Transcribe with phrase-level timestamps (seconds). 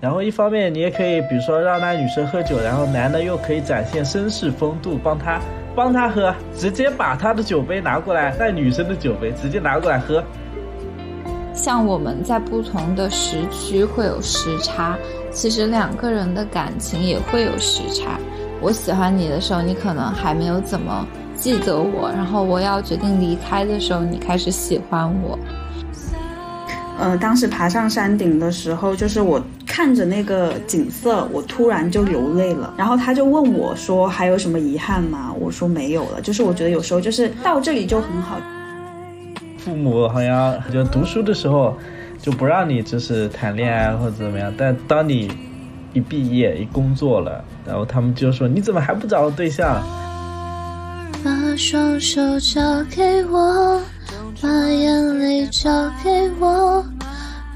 [0.00, 5.40] 然后一方面你也可以，比如说让那女生喝酒，然后男的又可以展现绅士风度，帮她
[5.74, 10.22] 帮她喝，直接把她的酒杯拿过来，那女生的酒杯直接拿过来喝。
[11.52, 14.96] 像我们在不同的时区会有时差，
[15.32, 18.20] 其实两个人的感情也会有时差。
[18.60, 21.04] 我喜欢你的时候，你可能还没有怎么
[21.34, 25.36] 记得我，然后我要决定离开的时候，你开始喜欢我。
[27.00, 29.40] 呃，当时爬上山顶的时候，就是我
[29.78, 32.74] 看着那个景色，我突然就流泪了。
[32.76, 38.40] 然后他就问我说：“还有什么遗憾吗？”我说：“没有了。”就是我觉得有时候就是到这里就很好。
[39.56, 41.78] 父母好像就读书的时候
[42.20, 45.30] 就不让你就是谈恋爱或者怎么样，但当你
[45.92, 49.80] 一毕业一工作了，然后他们就说你怎么还不找个对象？
[51.22, 52.60] 把双手交
[52.90, 53.80] 给我，
[54.42, 55.70] 把眼泪交
[56.02, 56.84] 给我，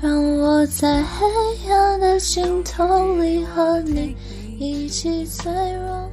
[0.03, 4.17] 让我在黑暗的尽头里和你
[4.59, 6.11] 一起脆弱。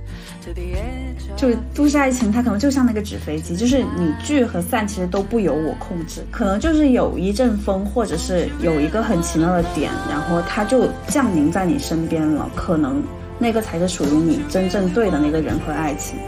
[1.36, 13.04] 就是都市爱情，它可能就像那个纸飞机，就是你聚和散其实都不由我控制，可能就是有一阵风，或者是有一个很奇妙的点，然后它就降临在你身边了，可能
[13.40, 16.20] 那个才是属于你真正对的那个人和爱情。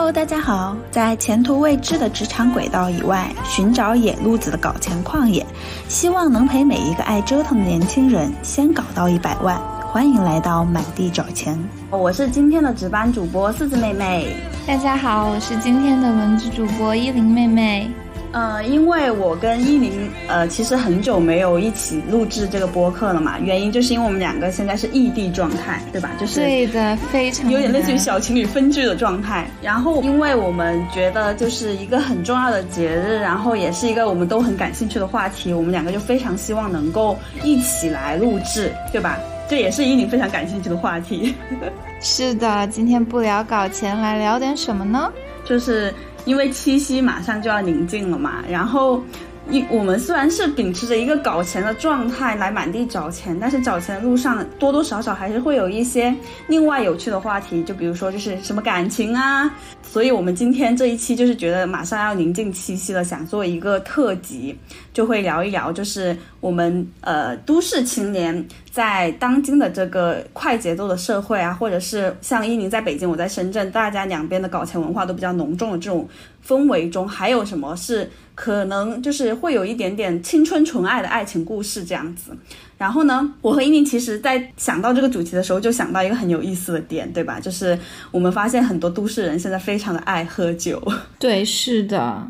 [0.00, 5.46] Hello，大家好，在前途未知的职场轨道以外，寻找野路子的搞钱旷野，
[5.88, 9.60] 希望能陪每一个爱折腾的年轻人先搞到一百万。
[9.92, 14.34] 欢迎来到满地找钱，我是今天的值班主播四子妹妹。
[14.66, 17.90] 大家好，我是今天的文字主播依林妹妹。
[18.32, 26.10] 呃，因为我跟依林呃，其实很久没有一起录制这个播客了嘛，原因就是因为我们两个现在是异地状态，对吧？
[26.20, 29.50] 就是对的，非常有点类似于小情侣分居的状态。
[29.60, 39.18] 然后，因为我们觉得就是一个很重要的节日，然后也是一个我们都很感兴趣的话题，我们两个就非常希望能够一起来录制，对吧？
[39.48, 41.34] 这也是依林非常感兴趣的话题。
[42.00, 45.12] 是的，今天不聊搞钱，来聊点什么呢？
[45.44, 45.92] 就是
[46.24, 49.02] 因为七夕马上就要临近了嘛，然后
[49.50, 56.14] 一我们虽然是秉持着一个搞钱的状态来满地找钱，但是找钱的路上多多少少还是会有一些
[56.46, 59.52] 另外有趣的话题，就比如说就是什么感情啊。
[59.82, 64.56] 所以我们今天这一期就是觉得马上要临近七夕了，想做一个特辑，
[64.92, 76.08] 就会聊一聊，就是我们呃都市青年在当今的这个快节奏的社会啊，或者是像伊宁在北京，我在深圳，大家两边的搞钱文化都比较浓重的这种
[76.46, 82.36] 氛围中，还有什么是可能就是会有一点点青春纯爱的爱情故事这样子。
[82.78, 87.38] 然后呢，我和依宁其实，在想到这个主题的时候，就想到一个很有意思的点，对吧？
[87.38, 87.78] 就是
[88.10, 90.82] 我们发现很多都市人现在非常的爱喝酒。
[91.18, 92.26] 对，是的，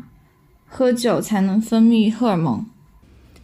[0.67, 2.65] 喝酒才能分泌荷尔蒙。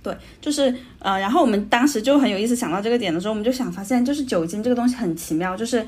[0.03, 5.85] 对，就是呃，然后我们当时就很有意思，想到这个点的时候，我们就想发现，就是酒精这个东西很奇妙，就是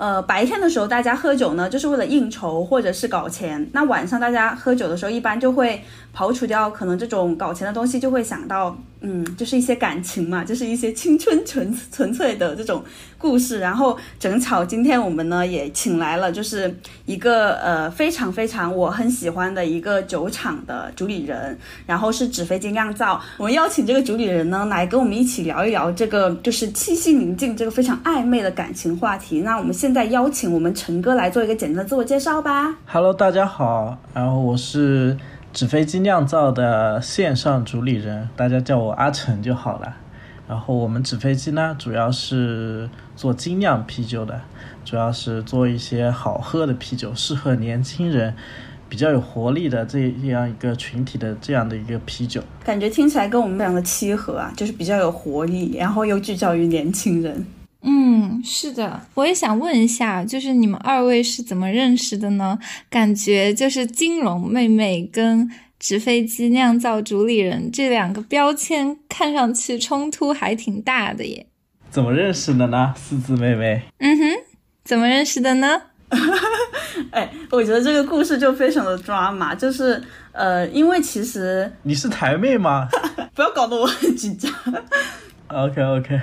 [0.00, 5.84] 呃，白天的时候大家喝酒呢，就是为了应酬或者是搞钱；那晚上大家喝酒的时候，一般就会
[6.16, 8.76] 刨除掉可能这种搞钱的东西，就会想到。
[9.02, 12.84] 嗯，就是一些感情嘛，就是一些青春纯纯粹的这种
[13.16, 13.58] 故事。
[13.58, 16.76] 然后正巧今天我们呢也请来了，就是
[17.06, 23.18] 一个呃非常非常我很喜欢的一个酒厂的主理人，然后是纸飞机酿造。
[23.38, 29.40] 我们邀请这个主理人呢来跟我们一起聊一聊这个就是七夕宁静这个非常暧昧的感情话题。
[29.40, 32.76] 那我们现在邀请我们陈哥来做一个简单的自我介绍吧。
[32.84, 35.16] Hello，大家好，然后我是。
[35.52, 39.96] 纸飞机酿造的线上主理人，大家叫我阿成就好了。
[40.48, 44.40] 然后我们纸飞机呢，主要是做精酿啤酒的，
[44.84, 48.34] 主要是做一些好喝的啤酒，适合年轻人，
[48.88, 52.40] 比较有活力的这样一个群体的这样的一个啤酒。
[52.64, 57.44] 感觉听起来跟我们两个契合啊，就是比较有活力，然后又聚焦于年轻人。
[57.82, 62.58] 嗯，是的，我也想问一下，就是你们二位是怎么认识的呢？
[62.90, 71.46] 感觉就是金融妹妹跟纸飞机酿造主理人这两个标签看上去冲突还挺大的耶。
[71.88, 72.92] 怎么认识的呢？
[72.96, 73.80] 四字妹妹。
[73.98, 74.24] 嗯哼，
[74.84, 75.82] 怎么认识的呢？
[77.12, 80.02] 哎，我觉得这个故事就非常的抓马，就是
[80.32, 82.88] 呃，因为其实你是台妹吗？
[83.34, 84.52] 不要搞得我很紧张。
[85.48, 86.20] OK OK。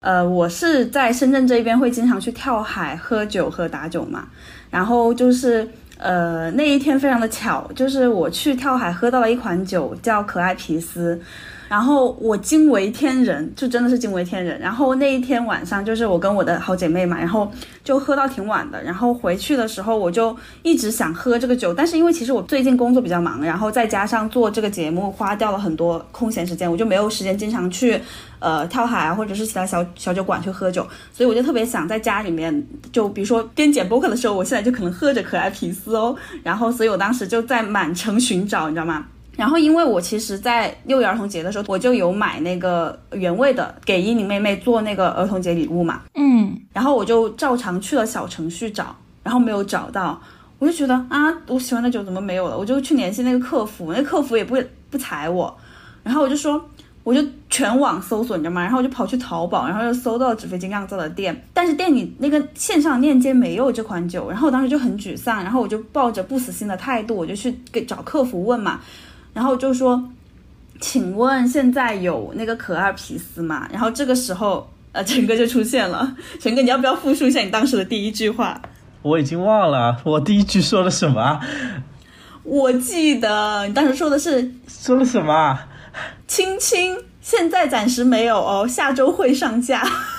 [0.00, 4.28] 呃，我是在深圳这边会经常去跳海、喝酒和打酒嘛。
[4.70, 11.20] 然后就是呃那一天非常的巧，就是我去跳海喝到了一款酒叫可爱皮斯。
[11.68, 14.58] 然后我惊为天人，就真的是惊为天人。
[14.58, 17.50] 然后那一天晚上，就是我跟我的好姐妹嘛，然后
[17.84, 18.82] 就喝到挺晚的。
[18.82, 28.00] 然后回去的时候，我就一直想喝这个酒，但是因为其实我最近工作比较忙，然后再加上做这个节目，花掉了很多空闲时间，我就没有时间经常去
[28.38, 30.86] 呃跳海啊，或者是其他小小酒馆去喝酒。
[31.12, 36.16] 所以我就特别想在家里面，就比如说边剪播客的时候，我现在就可能喝着可爱皮斯哦。
[36.42, 39.04] 然后，所以我当时就在满城寻找，你知道吗？
[39.38, 46.02] 然后，因为我其实，在六一儿童节的时候，我就有买那个原味的给依宁妹妹做那个儿童节礼物嘛。
[46.16, 50.20] 嗯，然后我就照常去了小程序找，然后没有找到，
[50.58, 52.58] 我就觉得啊，我喜欢的酒怎么没有了？
[52.58, 54.56] 我就去联系那个客服，那客服也不
[54.90, 55.56] 不睬我，
[56.02, 56.60] 然后我就说，
[57.04, 58.60] 我就全网搜索，你知道吗？
[58.62, 68.80] 然后我就跑去淘宝，然后又搜到纸飞机酿造的店，但是店里那个线上链接没有这款酒，然后我当时就很沮丧，然后我就抱着不死心的态度，我就去给找客服问嘛。
[69.38, 70.02] 然后就说，
[70.80, 73.68] 请问现在有那个可二皮斯吗？
[73.70, 76.12] 然后这个时候，呃，陈哥就出现了。
[76.42, 78.60] 陈哥，你要不要复述一下你当时的第一句话？
[79.02, 81.38] 我已经忘了，我第一句说了什么？
[82.42, 85.56] 我记得你当时说的是说了什么？
[86.26, 89.88] 亲亲，现在暂时没有哦，下周会上架。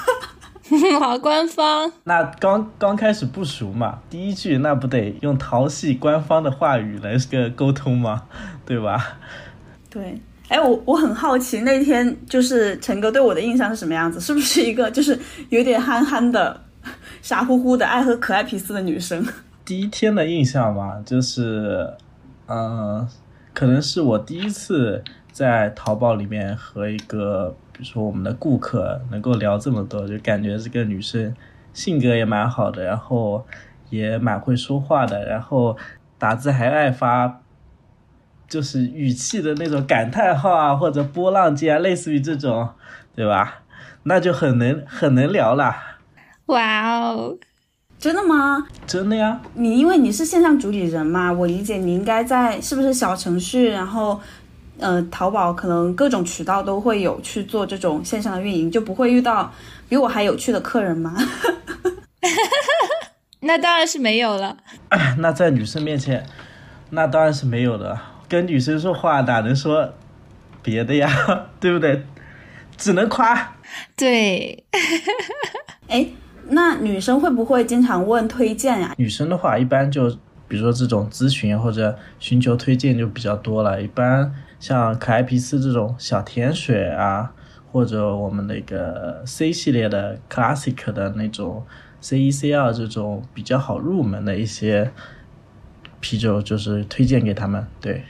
[0.99, 1.91] 好官方。
[2.03, 8.23] 那刚刚开始不熟嘛，第一句那不得用淘系官方的话语来个沟通吗？
[8.65, 9.17] 对吧？
[9.89, 14.19] 对，哎，我我很好奇那天就是陈哥对我的印象是什么样子？
[14.19, 15.17] 是不是一个就是
[15.49, 16.61] 有点憨憨的、
[17.21, 19.25] 傻乎乎的、爱喝可爱皮斯的女生？
[19.65, 21.93] 第一天的印象嘛，就是，
[22.47, 23.07] 嗯、
[23.53, 31.33] 可能是我第一次在淘宝里面和一个，比如说我们的顾客能够聊这么多，就感觉这个女生
[31.71, 33.45] 性格也蛮好的，然后
[33.89, 35.77] 也蛮会说话的，然后
[36.17, 37.41] 打字还爱发。
[38.49, 42.67] 就是语气的那种感叹号啊，或者波浪键啊，类似于这种，
[43.15, 43.61] 对吧？
[44.03, 45.99] 那就很能很能聊啦，
[46.47, 47.37] 哇哦，
[47.97, 48.67] 真的吗？
[48.87, 49.39] 真的呀。
[49.53, 54.19] 你因为你是线上主理人嘛，我理解你应该在是不是小程序，然后
[54.79, 59.51] 呃淘宝可能各种渠道都会有去做这种线上的运营，就不会遇到
[59.87, 61.15] 比我还有趣的客人吗？
[63.41, 64.57] 那当然是没有了。
[65.19, 66.25] 那在女生面前，
[66.89, 67.97] 那当然是没有的。
[68.27, 69.93] 跟女生说话哪能说
[70.61, 71.09] 别的呀，
[71.59, 72.03] 对不对？
[72.77, 73.55] 只能夸。
[73.95, 74.63] 对，
[75.87, 76.05] 哎，
[76.49, 78.93] 那女生会不会经常问推荐呀？
[78.97, 80.09] 女生的话，一般就
[80.47, 83.81] 比如说这种咨询或者寻求推荐就比较多了。
[83.81, 87.31] 一般像可爱皮斯这种小甜水啊，
[87.71, 91.63] 或者我们那个 C 系列的 Classic 的那种
[92.01, 94.91] C 一 C 二这种比较好入门的一些
[95.99, 97.65] 啤酒，就是推荐给他们。
[97.79, 98.03] 对。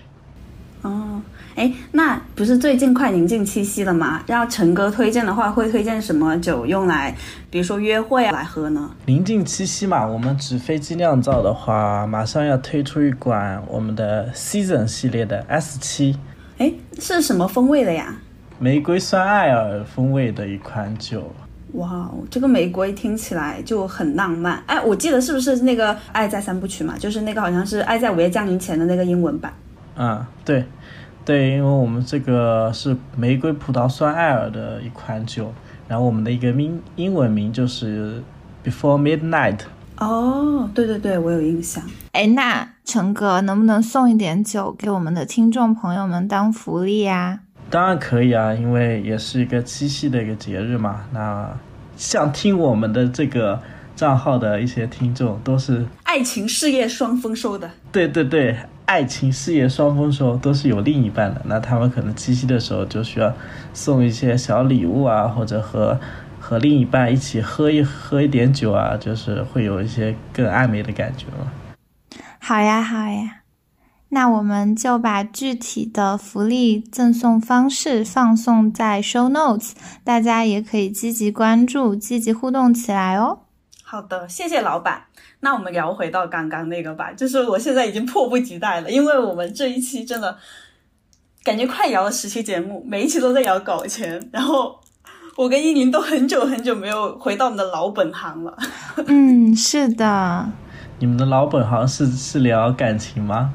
[0.82, 1.22] 哦，
[1.56, 4.24] 哎，那不是最近快临近七夕了吗？
[4.28, 7.14] 要陈哥推荐的话，会推荐什么酒用来，
[7.52, 8.90] 比如说约会啊来喝呢？
[9.06, 16.18] 临近七夕嘛，我们纸飞机酿造的话，马上要推出一款我们的 Season 系列的 S 七
[16.60, 18.14] 哎，是什么风味的呀？
[18.60, 21.32] 玫瑰酸艾尔风味的一款酒。
[21.74, 24.62] 哇哦，这个玫瑰听起来就很浪漫。
[24.66, 26.98] 哎，我记得是不是那个《爱在三部曲》嘛？
[26.98, 29.54] 就是那个好像是《爱在午夜降临前》的那个英文版。
[29.96, 30.66] 嗯，对，
[31.24, 35.54] 对，因为我们这个是玫瑰葡萄酸艾尔的一款酒，
[35.88, 38.22] 然后我们的一个名英文名就是
[38.66, 39.60] Before Midnight。
[40.00, 41.84] 哦，对对对，我有印象。
[42.14, 51.02] 哎，那陈哥能不能送一点酒给我们的听众朋友们当福利呀、当然可以啊，因为也是一个七夕的一个节日嘛。
[51.12, 51.50] 那
[51.98, 53.62] 像听我们的这个
[53.96, 57.70] 账号的一些听众，都是爱情事业双丰收的。
[57.92, 61.42] 对对对，爱情事业双丰收，都是有另一半的。
[61.46, 63.32] 那他们可能七夕的时候就需要
[63.74, 66.00] 送一些小礼物啊，或者和
[66.50, 71.54] 和另一半一起喝一喝一点酒啊，就是会有一些更暧昧的感觉了。
[72.40, 73.42] 好呀，好呀，
[74.08, 83.42] 那我们就把具体的福利赠送方式放送在 show notes，大家也可以积极关注、积极互动起来哦。
[83.84, 85.04] 好的，谢谢老板。
[85.42, 90.36] 那我们聊回到刚刚那个吧，就是我现在已经迫不及待了，因为我们这一期真的
[91.44, 94.80] 感觉快聊了十期节目，每一期都在聊搞钱，然后
[95.40, 98.58] 我跟依宁都很久很久没有回到我们的老本行了。
[99.08, 100.50] 嗯，是的，
[101.00, 103.54] 你们的老本行是是聊感情吗？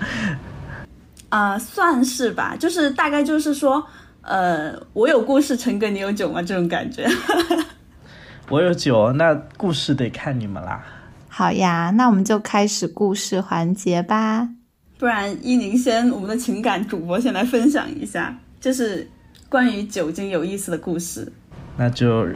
[1.28, 3.84] 啊、算是吧，就是大概就是说，
[4.22, 6.40] 呃，我有故事，陈哥你有酒吗？
[6.40, 7.06] 这种感觉。
[8.48, 10.82] 我有酒，那故事得看你们啦。
[11.28, 14.48] 好呀，那我们就开始故事环节吧。
[14.98, 19.06] 不然依宁先，我们的情感主播先来分享一下，就是
[19.54, 21.32] 关于酒精有意思的故事。
[21.76, 22.26] 那就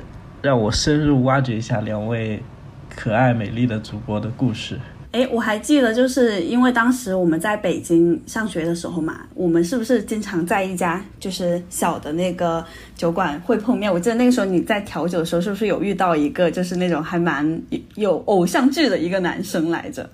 [0.40, 2.40] 让我深入挖掘一下两位
[2.88, 4.78] 可爱美丽的主播的故事。
[5.10, 13.92] 哎，我还记得，就是因为当时我们在北京上学的时候嘛，我们是不是经常在一家就是小的那个酒馆会碰面？
[13.92, 17.60] 我记得那个时候你在调酒的时候，是不是有遇到一个就是那种还蛮
[17.96, 20.08] 有偶像剧的一个男生来着？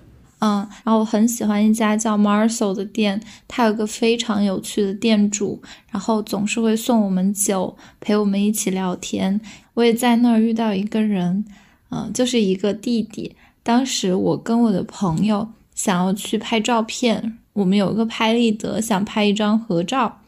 [0.44, 9.40] 嗯，然后我很喜欢一家叫 Marcel 的店，他有个非常有趣的店主，然后总是会送我们酒，陪我们一起聊天。
[9.72, 11.46] 我也在那儿遇到一个人，
[11.90, 13.34] 嗯，就是一个弟弟。
[13.62, 20.20] 当时我跟我的朋友想要去拍照片，我们有一个拍立得，想拍一张合照，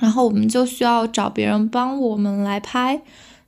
[0.00, 3.00] 然后我们就需要找别人帮我们来拍。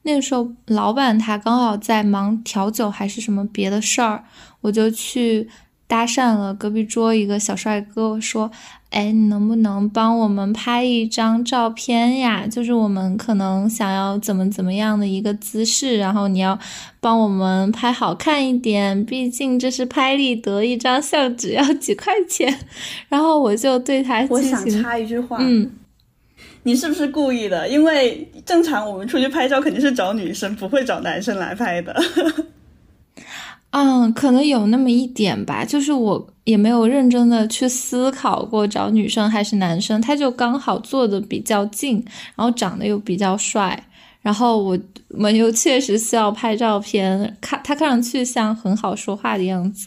[0.03, 4.23] 那个时候，老板他刚好在忙调酒还是什么别的事儿，
[4.61, 5.49] 我就去。
[5.89, 8.51] 搭讪了隔壁桌一个小帅哥，我说
[8.91, 12.47] ：“哎，你能不能帮我们拍一张照片呀？
[12.47, 16.59] 就是我们可能想要怎么怎么样的一个姿势，然后你要
[17.01, 22.55] 帮我们拍好看一点，毕竟这是拍立得，一张相纸要几块钱。
[23.09, 25.71] ”然后我就对他，我想插一句话，嗯，
[26.65, 27.67] 你是不是故意的？
[27.67, 31.99] 因为正常我们出去拍照肯定是找女生，不会找男生来拍的。
[33.71, 42.03] 嗯，可能有那么一点吧，就是我也没有认真的去思考过找女生还是男生，他就刚好坐的比较近，
[42.35, 43.85] 然后长得又比较帅，
[44.23, 49.87] 然后我们又确实需要拍照片，看他看上去像很好说话的样子，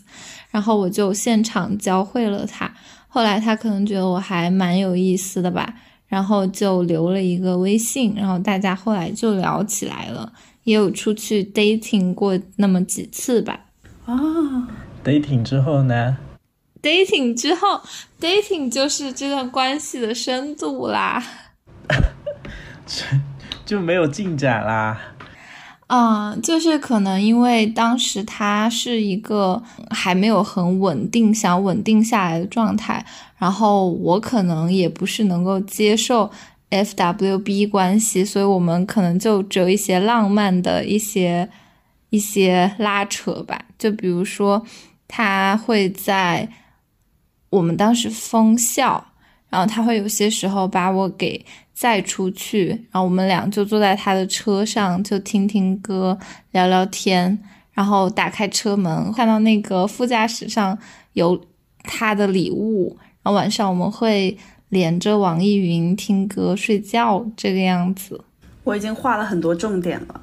[0.51, 2.71] 然后我就现场教会了他，
[3.07, 5.73] 后来他可能觉得我还蛮有意思的吧，
[6.05, 10.31] 然后就留了一个微信，然后大家后来就聊起来了，
[10.65, 13.59] 也有出去 dating 过那么几次吧。
[14.11, 14.67] 哦
[15.05, 16.17] ，dating 之后呢
[16.81, 17.79] ？dating 之后
[18.19, 21.23] ，dating 就是这段关系的深度啦，
[23.65, 24.99] 就没有进展啦。
[25.87, 33.05] 嗯，就是可能因为当时他是一个还没有很稳定、想稳定下来的状态，
[33.37, 36.29] 然后我可能也不是能够接受
[36.69, 41.49] FWB 关系，所以我们可能就只有一些浪漫的一些。
[42.11, 44.63] 一些拉扯吧，就比如说，
[45.07, 46.47] 他会在
[47.49, 49.03] 我们当时封校，
[49.49, 56.17] 然后他会有些时候把我给载出去，然后我们俩就坐在他的车上，就听听歌，
[56.51, 57.41] 聊聊天，
[57.71, 60.77] 然后打开车门，看到那个副驾驶上
[61.13, 61.41] 有
[61.83, 64.37] 他的礼物，然后晚上我们会
[64.67, 68.23] 连着网易云听歌睡觉，这个样子。
[68.65, 70.21] 我已经画了很多重点了。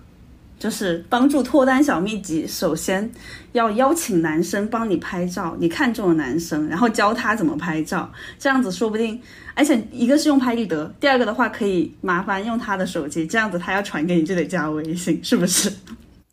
[0.59, 3.09] 就是帮助脱单小秘籍，首先
[3.53, 9.21] 要邀请男生帮你拍照，你看中了男生，然后教他怎么拍照，这样子说不定，
[9.55, 15.73] 而且一个是用拍立得，第二个的话可以麻烦用他的手机，这样子他要传给你就得加微信，是不是？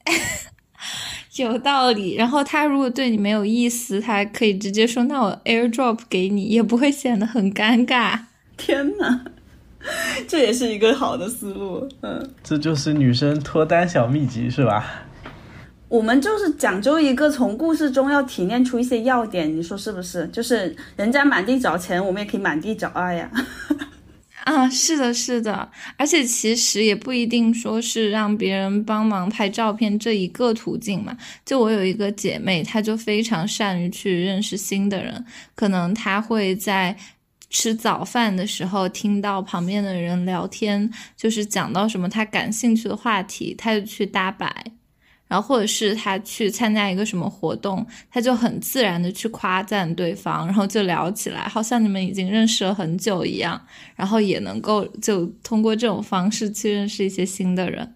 [1.38, 2.16] 有道理。
[2.16, 8.20] 然后他如果对你没有意思，他可以直接说那我 AirDrop 给你，也不会显得很尴尬。
[8.58, 9.26] 天哪！
[10.28, 15.04] 这也是一个好的思路，嗯，这就是女生脱单小秘籍，是吧？
[15.88, 20.28] 我们就是讲究一个从故事中要提炼出一些要点，你说是不是？
[20.30, 23.30] 就是人家满地找钱，我们也可以满地找爱呀。
[24.46, 31.16] 啊，是的，是的，而且其实也不一定说是让别人帮忙拍照片这一个途径嘛。
[31.46, 35.24] 就我有一个姐妹，她就非常善于去认识新的人，
[35.54, 36.98] 可能她会在。
[37.58, 44.54] 吃早饭的时候，听到旁边的人聊天，就是讲到什么他感兴趣的话题，他就去搭白，
[45.30, 53.62] 然后或者是他去参加一个什么活动，他就很自然的去夸赞对方，然后就聊起来，好像你们已经认识了很久一样，
[53.96, 57.96] 然后也能够就通过这种方式去认识一些新的人。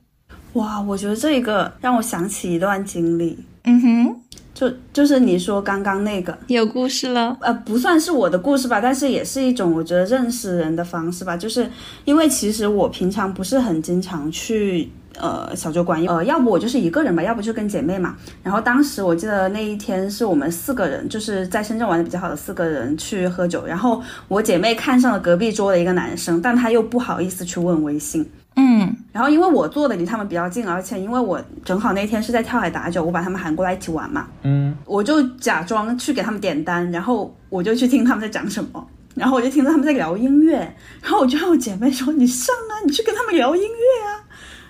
[0.53, 3.37] 哇，我觉得这个让我想起一段经历。
[3.63, 4.21] 嗯哼。
[4.59, 11.37] 就就是你说刚刚那个有故事了，呃，不算是我的故事吧，但是也是一种我觉得认识人的方式吧。
[11.37, 11.65] 就是
[12.03, 18.17] 因为其实我平常不是很经常去呃小酒馆，呃，要不我就是一个人吧，要不就跟姐妹嘛。
[18.43, 28.29] 然后当时我记得那一天是我们四个人，就是在深圳玩的比较好的四个人去喝酒，然后我姐妹看上了隔壁桌的一个男生，但她又不好意思去问微信。
[28.61, 34.27] 嗯，然后因为我坐的离他们比较近，而且因为我正好那天是在跳海打酒，我把他们喊过来一起玩嘛。
[34.43, 38.85] 嗯，我就假装去给他们点单，然后我就去听他们在讲什么，
[39.15, 40.57] 然后我就听到他们在聊音乐，
[41.01, 44.19] 然后我就让我姐妹说：“你上啊，你去跟他们聊音乐啊。”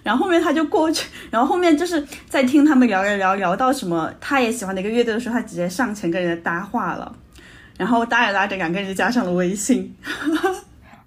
[0.04, 7.12] 然后后面他就过去，然后后面就是在听他们聊聊聊聊到什么他也喜欢的一个乐队的时候，他直接上前跟人家搭话了，
[7.76, 9.96] 然后搭着搭着两个人就加上了微信。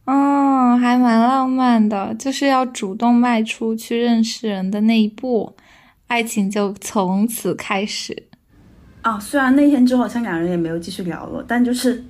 [0.05, 5.55] 嗯，还蛮浪漫的，就是要主动迈出去认识人的那一步，
[6.09, 8.25] 爱情就从此开始。
[9.03, 12.05] 啊，虽然那天之后，像两人也没有继续聊了，但就是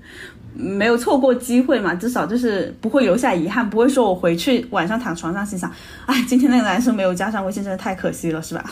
[0.54, 5.70] 没有错过机会嘛，至少就是不会留下遗憾，不会说我回去晚上躺床上心想，
[6.06, 8.64] 哎，今天那个男生没有加上微信，真的太可惜了，是吧？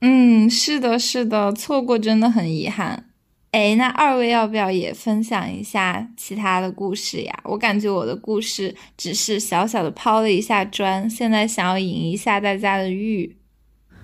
[0.00, 3.04] 嗯，是的，是的，错过真的很遗憾。
[3.50, 7.34] 哎，那二位要不要也分享一下其他的故事呀？
[7.44, 13.34] 我感觉我的故事只是小小的抛了一下砖，现在想要引一下大家的欲。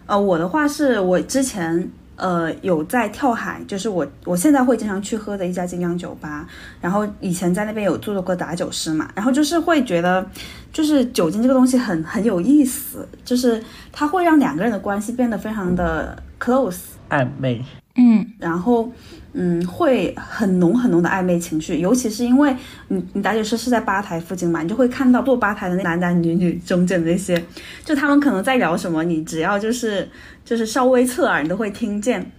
[0.07, 6.49] 呃，我的话是我之前呃有在跳海，就是我我现在会经常去喝的一家精酿酒吧，
[6.81, 10.27] 然后以前在那边有做过打酒师嘛，然后就是会觉得，
[10.73, 16.79] 就是酒精这个东西很很有意思，就是它会让两个人的关系变得非常的 close
[17.11, 17.63] 暧昧。
[17.97, 18.91] 嗯，然后，
[19.35, 22.55] 嗯，会很浓很浓的暧昧情绪，尤其是因为
[22.89, 27.41] 你你打酒师是在吧台附近嘛，你就会看到坐吧台的那男男女女中间的那些，
[27.85, 30.09] 就他们可能在聊什么，你只要就是
[30.45, 32.31] 就是稍微侧耳，你都会听见。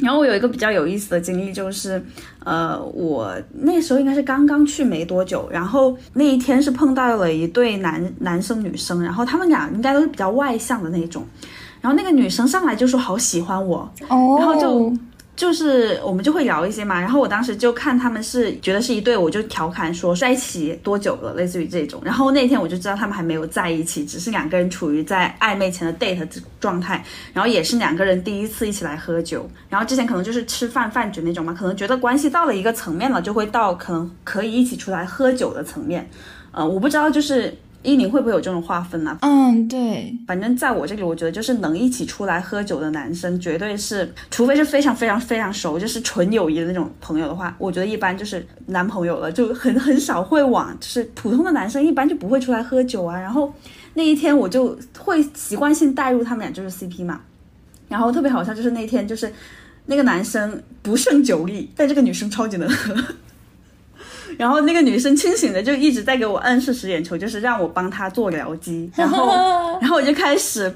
[0.00, 2.02] 然后我有一个比较有意思的经历，就是，
[2.42, 11.26] 呃，我那时候应该是刚刚去没多久，然后那一天是碰到了一对男男生女生，然后他们俩应该都是比较外向的那种，
[11.80, 14.92] 然后那个女生上来就说好喜欢我，哦，然后就
[15.36, 21.98] 就是我们就会聊一些嘛，然后我当时就看他们是觉得是一对，我就调侃说在一起多久了，类似于这种。
[22.04, 26.28] 然后那天我就知道他们还没有在一起，只是两个人处于在暧昧前的 date
[26.60, 36.06] 状态，然后也是两个人第一次一起来喝酒，然后之前可能就是吃饭饭局那种嘛，可能觉得关系到了一个层面了，就会到可能可以一起出来喝酒的层面。
[36.52, 53.18] 呃，我不知道就是依宁会不会有这种划分呢、嗯，对，反正在我这里，我觉得就是能一起出来喝酒的男生，绝对是，除非是非常非常非常熟，就是纯友谊的那种朋友的话，我觉得一般就是男朋友了，就很很少会往，就是普通的男生一般就不会出来喝酒啊。
[53.18, 53.50] 然后
[53.94, 57.22] 那一天我就会习惯性带入他们俩就是 CP 嘛，
[57.88, 59.32] 然后特别好笑就是那天就是
[59.86, 62.94] 那个男生不胜酒力，但这个女生超级能喝。
[64.38, 69.28] 然后那个女生清醒的就一直在给我暗示使眼球，就是让我帮她做僚机，然后
[69.80, 70.74] 然后我就开始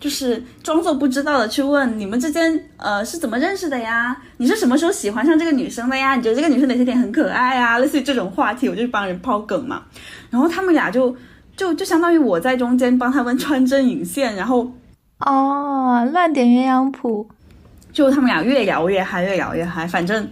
[0.00, 4.16] 就是装作不知道的去问你们之间呃是怎么认识的呀？
[4.38, 6.16] 你是什么时候喜欢上这个女生的呀？
[6.16, 7.78] 你觉得这个女生哪些点很可爱啊？
[7.78, 9.82] 类似于这种话题，我就帮人抛梗嘛。
[10.30, 11.14] 然后他们俩就
[11.56, 14.72] 就就相当于我在中间帮他们穿针引线，然后
[15.20, 17.28] 哦，乱点鸳鸯谱。
[17.92, 19.86] 就他们俩越聊越嗨，越聊越嗨。
[19.86, 20.26] 反正，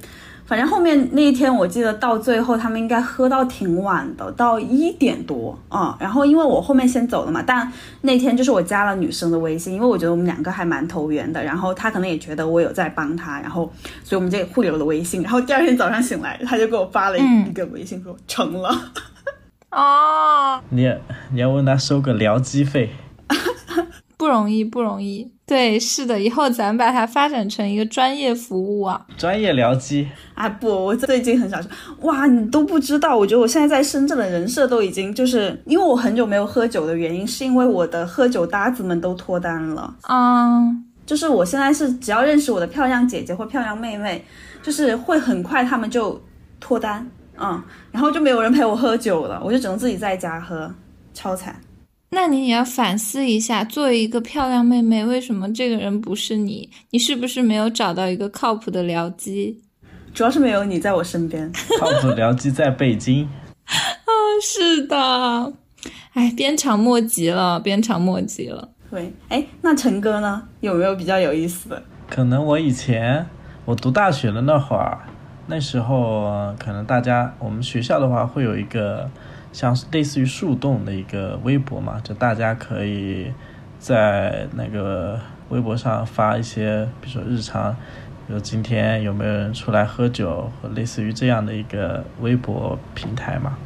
[0.50, 5.96] 反正后面那一天，我记得到最后他们应该喝到挺晚的，到一点多啊、嗯。
[6.00, 11.40] 然后因为我后面先走了嘛，但那天就是我加了女生的微信，因为我觉得我们两个还蛮投缘的。
[11.40, 15.22] 然后她可能也觉得我有在帮她，然后所以我们就互留了微信。
[15.22, 18.76] 然后第二天早上醒来，她就给我发了一个微信说成了。
[19.70, 21.00] 哦，你也
[21.32, 22.90] 你要问他收个僚机费，
[24.18, 25.30] 不容易，不容易。
[25.50, 29.04] 对，是的，以后咱们把它发展成一个专业服务啊。
[29.18, 30.06] 专业聊机。
[30.34, 31.68] 啊不，我最近很少说，
[32.02, 39.92] 哇，你都不知道，我觉得我现在在深圳的人设都已经就是因为我很久没有喝酒的原因，是因为我的喝酒搭子们都脱单了。
[40.08, 44.24] 嗯，就是我现在是只要认识我的漂亮姐姐或漂亮妹妹，
[44.62, 46.22] 就是会很快他们就
[46.60, 47.04] 脱单，
[47.36, 47.60] 嗯，
[47.90, 50.72] 然后就没有人陪我喝酒了，我就只能自己在家喝，
[51.12, 51.56] 超惨。
[52.12, 56.68] 那你也要反思一下，作为一个漂亮妹妹，为什么这个人不是你？
[56.90, 59.60] 你是不是没有找到一个靠谱的僚机？
[60.12, 61.50] 主要是没有你在我身边。
[61.78, 63.28] 靠谱僚机在北京。
[63.64, 64.10] 啊，
[64.42, 65.52] 是的，
[66.14, 68.70] 哎，鞭长莫及了，鞭长莫及了。
[68.90, 70.42] 对，哎，那陈哥呢？
[70.60, 71.80] 有没有比较有意思的？
[72.08, 73.24] 可能我以前
[73.64, 74.98] 我读大学的那会儿，
[75.46, 79.08] 那时候可能大家我们学校的话会有一个
[79.52, 83.32] 像类似于树洞的一个微博嘛，就大家可以
[83.78, 87.74] 在那个微博上发一些，比如说日常，
[88.26, 93.56] 比如今天有没有人出来喝酒，类似于这样的一个微博平台嘛。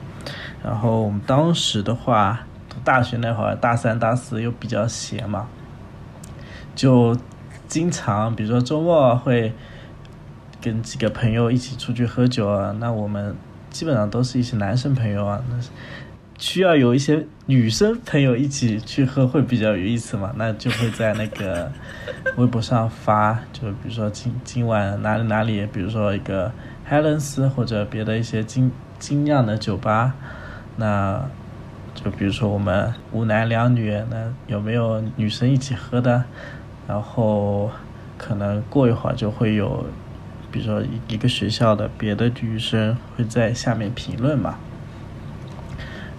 [0.62, 5.46] 然后我们当时的话，读大学那会儿，大三大四又比较闲嘛，
[6.74, 7.14] 就
[7.68, 9.52] 经常，比如说周末会
[10.62, 12.74] 跟几个朋友一起出去喝酒啊。
[12.80, 13.36] 那我们
[13.74, 15.56] 基本上都是一些男生朋友啊，那
[16.38, 20.32] 需要有一些女生朋友一起去喝会比较有意思嘛。
[20.38, 21.70] 那就会在那个
[22.38, 26.52] 微博上发，就比如说今今晚哪里哪里，比如说一个
[26.88, 30.14] Helens 或者别的一些精精酿的酒吧，
[30.76, 31.20] 那。
[31.94, 36.24] 就比如说我们五男两女，那有没有女生一起喝的？
[36.88, 37.70] 然后
[38.18, 39.86] 可能过一会儿就会有，
[40.54, 44.54] 比如说一一个学校的别的女生会在下面评论嘛。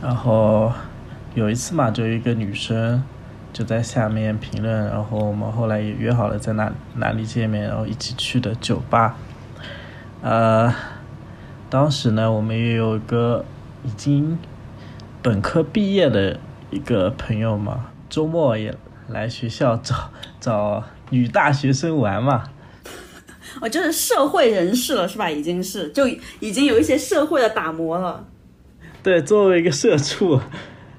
[0.01, 0.73] 然后
[1.35, 3.01] 有一次嘛，就一个女生
[3.53, 9.15] 就在下面评论，然后我们后来也约好了在哪哪里见面，然后一起去的酒吧。
[10.21, 10.73] 呃，
[11.69, 13.45] 当时呢，我们也有一个
[13.85, 14.37] 已经
[15.21, 16.37] 本科毕业的
[16.71, 18.75] 一个朋友嘛，周末也
[19.07, 22.49] 来学校找找女大学生玩嘛。
[23.61, 25.29] 哦，就是社会人士了，是吧？
[25.29, 26.07] 已经是，就
[26.39, 28.25] 已经有一些社会的打磨了。
[29.01, 30.39] 对，作为一个社畜，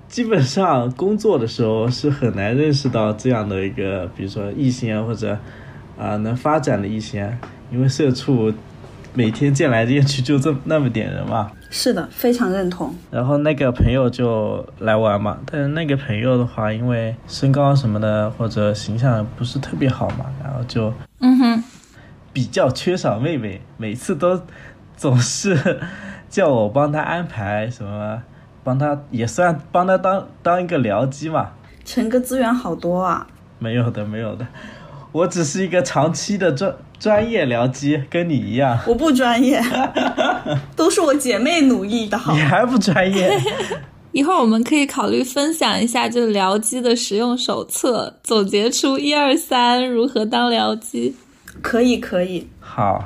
[0.08, 5.36] 基本上工作的时候是很难认识到这样的一个，比如说异性啊，或者
[5.98, 7.32] 啊、能发展的异性啊，
[7.72, 8.52] 因为社畜
[9.12, 11.50] 每天见来见去就这那么点人嘛。
[11.68, 12.94] 是的，非常认同。
[13.10, 21.64] 然后那个朋友就来玩嘛，但是那个朋友的话，因为身高什么的或者形象不是特别好嘛，然后就嗯哼，
[22.36, 24.42] 比较缺少妹妹，每次都
[24.94, 25.80] 总是
[26.28, 28.22] 叫我帮她安排什么，
[28.62, 31.52] 帮她也算帮她当当一个僚机嘛。
[31.82, 33.26] 陈哥资源好多啊，
[33.58, 34.46] 没有的，没有的，
[35.12, 39.58] 我只是一个长期的专专业僚机，跟你一样，我不专业，
[40.76, 42.40] 都是我姐妹努力的好你。
[42.40, 43.30] 还不专业。
[44.12, 51.16] 一会儿我们可以考虑分享一下，就是僚机的使用手册，总结出一二三如何当僚机。
[51.62, 52.48] 可以，可以。
[52.60, 53.04] 好，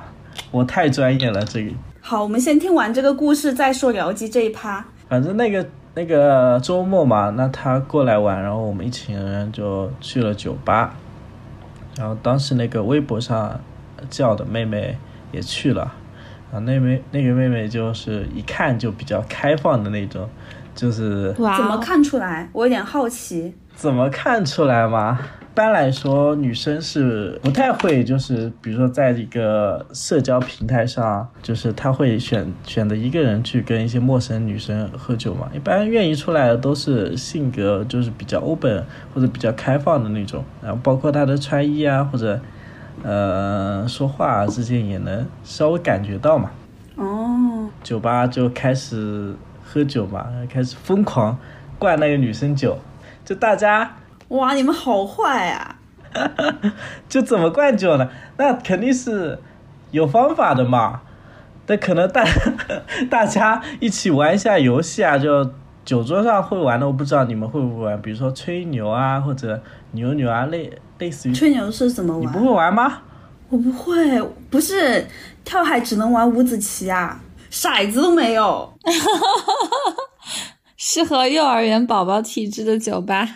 [0.51, 1.73] 我太专业了，这个。
[2.01, 4.85] 好，我们先听完这个故事，再说僚机这一趴。
[5.09, 10.95] 反正那个那个周末嘛，那他过来玩，然后我们一群人就去了酒吧，
[11.99, 13.61] 然后当时那个微博上
[14.09, 14.97] 叫的妹妹
[15.33, 15.83] 也去了，
[16.53, 20.29] 啊，那妹那个妹妹就是一看就比较开放的那种，
[20.75, 21.79] 就是怎么？
[21.79, 22.49] 看出来？
[22.53, 23.55] 我有点好奇。
[23.75, 25.19] 怎么看出来嘛？
[25.51, 35.51] 一般来说，女生是不太会，就是比如说在一个社交平台上，就是她会选选择一个人去跟一些陌生女生喝酒嘛。
[35.53, 42.41] 一般愿意出来的都是性格就是比较 open 或者比较开放的那种，然后包括她的穿衣啊或者
[43.03, 46.53] 呃说话啊之间也能稍微感觉到嘛。
[46.95, 49.35] 哦，酒吧就开始
[49.65, 51.37] 喝酒嘛，开始疯狂
[51.77, 52.79] 灌那个女生酒，
[53.25, 53.97] 就大家。
[54.31, 55.77] 哇，你们好坏啊！
[57.09, 58.09] 就怎么灌酒呢？
[58.37, 59.38] 那肯定是
[59.93, 61.03] 有方法的嘛。
[61.66, 62.25] 那可能大
[63.09, 65.49] 大家一起玩一下游戏啊，就
[65.85, 69.62] 酒桌上会玩的，我不知道你们会不会玩，比如说吹牛啊，或者
[69.93, 71.33] 扭扭啊，类类似于。
[71.33, 72.23] 吹牛是怎么玩？
[72.23, 73.03] 你不会玩吗？
[73.49, 75.07] 我不会，不是
[75.45, 78.73] 跳海只能玩五子棋啊，骰子都没有。
[80.77, 83.29] 适合幼儿园宝宝体质的酒吧。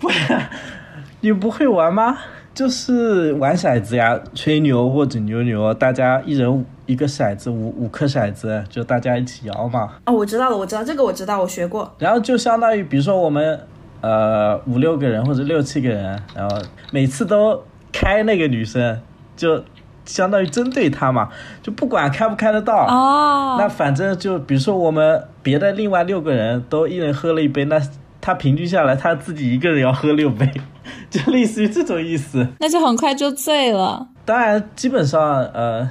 [1.20, 2.16] 你不会玩吗？
[2.54, 9.90] 就是玩骰子呀，吹牛或者牛牛，大家一人一个骰子，五五颗骰子，就大家一起摇嘛。
[10.06, 11.92] 哦，我知道了，我知道这个，我知道，我学过。
[11.98, 13.60] 然后就相当于，比如说我们
[14.00, 16.56] 呃五六个人或者六七个人，然后
[16.92, 18.98] 每次都开那个女生，
[19.36, 19.62] 就
[20.06, 21.28] 相当于针对她嘛，
[21.62, 27.78] 就不管开不开得到，哦，那反正就比如说我们别的另外六个人都一人喝了一杯，那
[28.26, 30.50] 他平均下来他自己一个人要喝六杯，
[31.08, 32.44] 就类似于这种意思。
[32.58, 34.08] 那就很快就醉了。
[34.24, 35.88] 当然，基本上呃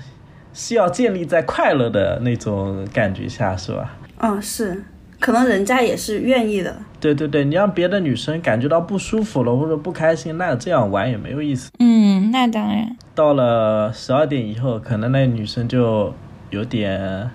[0.53, 3.95] 是要建立在快乐的那种感觉下，是吧？
[4.17, 4.83] 嗯，是，
[5.17, 6.75] 可能人家也是愿意的。
[6.99, 11.69] 对对对，你让别的女生感觉到不舒服了或者不开心，那这样玩也没有意思。
[11.79, 12.97] 嗯，那当然。
[13.13, 16.13] 到了十二点以后，可能那女生就
[16.49, 17.31] 有点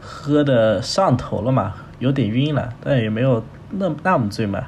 [0.00, 4.58] 喝的上头了嘛，有点晕了，但也没有那那么醉嘛。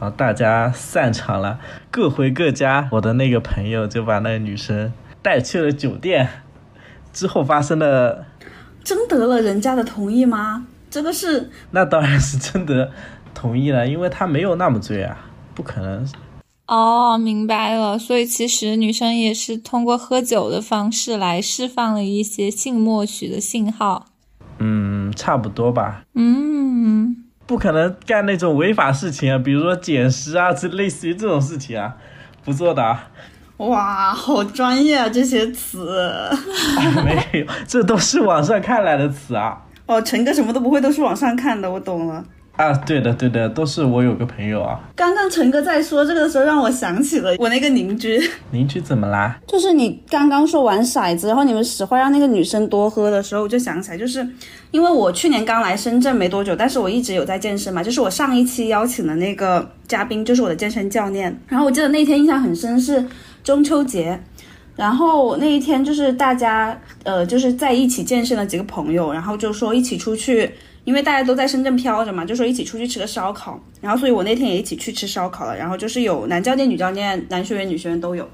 [0.00, 1.60] 然后大家散场了，
[1.90, 2.88] 各回各家。
[2.90, 6.28] 我的那个朋友就把那个女生带去了酒店。
[7.12, 8.24] 之后发生的，
[8.82, 10.66] 征得了人家的同意吗？
[10.90, 12.90] 这个是那当然是征得
[13.34, 15.16] 同意了，因为他没有那么醉啊，
[15.54, 16.08] 不可能。
[16.66, 17.98] 哦，明白了。
[17.98, 24.06] 所以其实女生也是通过喝酒的方式来释放了一些性默许的信号。
[24.58, 26.04] 嗯，差不多吧。
[26.14, 27.21] 嗯，
[27.52, 31.94] 不可能干那种违法事情啊，比如说捡尸啊，这类似于这种事情啊，
[32.46, 33.10] 不做的啊。
[33.58, 36.30] 哇，好专业啊，这些词。
[37.04, 39.60] 没有，这都是网上看来的词啊。
[39.84, 42.24] 哦，陈哥什么都不会，都是网上看的，我懂了。
[42.56, 44.78] 啊，对的对的，都是我有个朋友啊。
[44.94, 49.38] 刚刚陈哥在说这个的时候，让我想起了我那个邻居，邻居怎么啦？
[49.46, 54.26] 就是你刚刚说玩骰子，然后你们使坏让那个女生多喝的时候，我就想起来，就是
[54.70, 63.04] 因为我去年刚来深圳没多久，但是我一直有在健身嘛，就是我上一期邀请的那个嘉宾就是我的健身教练，然后我记得那天印象很深是
[63.42, 64.20] 中秋节。
[64.74, 70.50] 然后那一天就是大家呃就是在一起健身的几个朋友，然后就说一起出去
[70.84, 78.28] 因为大家都在深圳飘着嘛，就说一起出去吃个烧烤，然后所以我那天也一起去吃烧烤了，然后就是有男教练、女教练、男学员、女学员都有，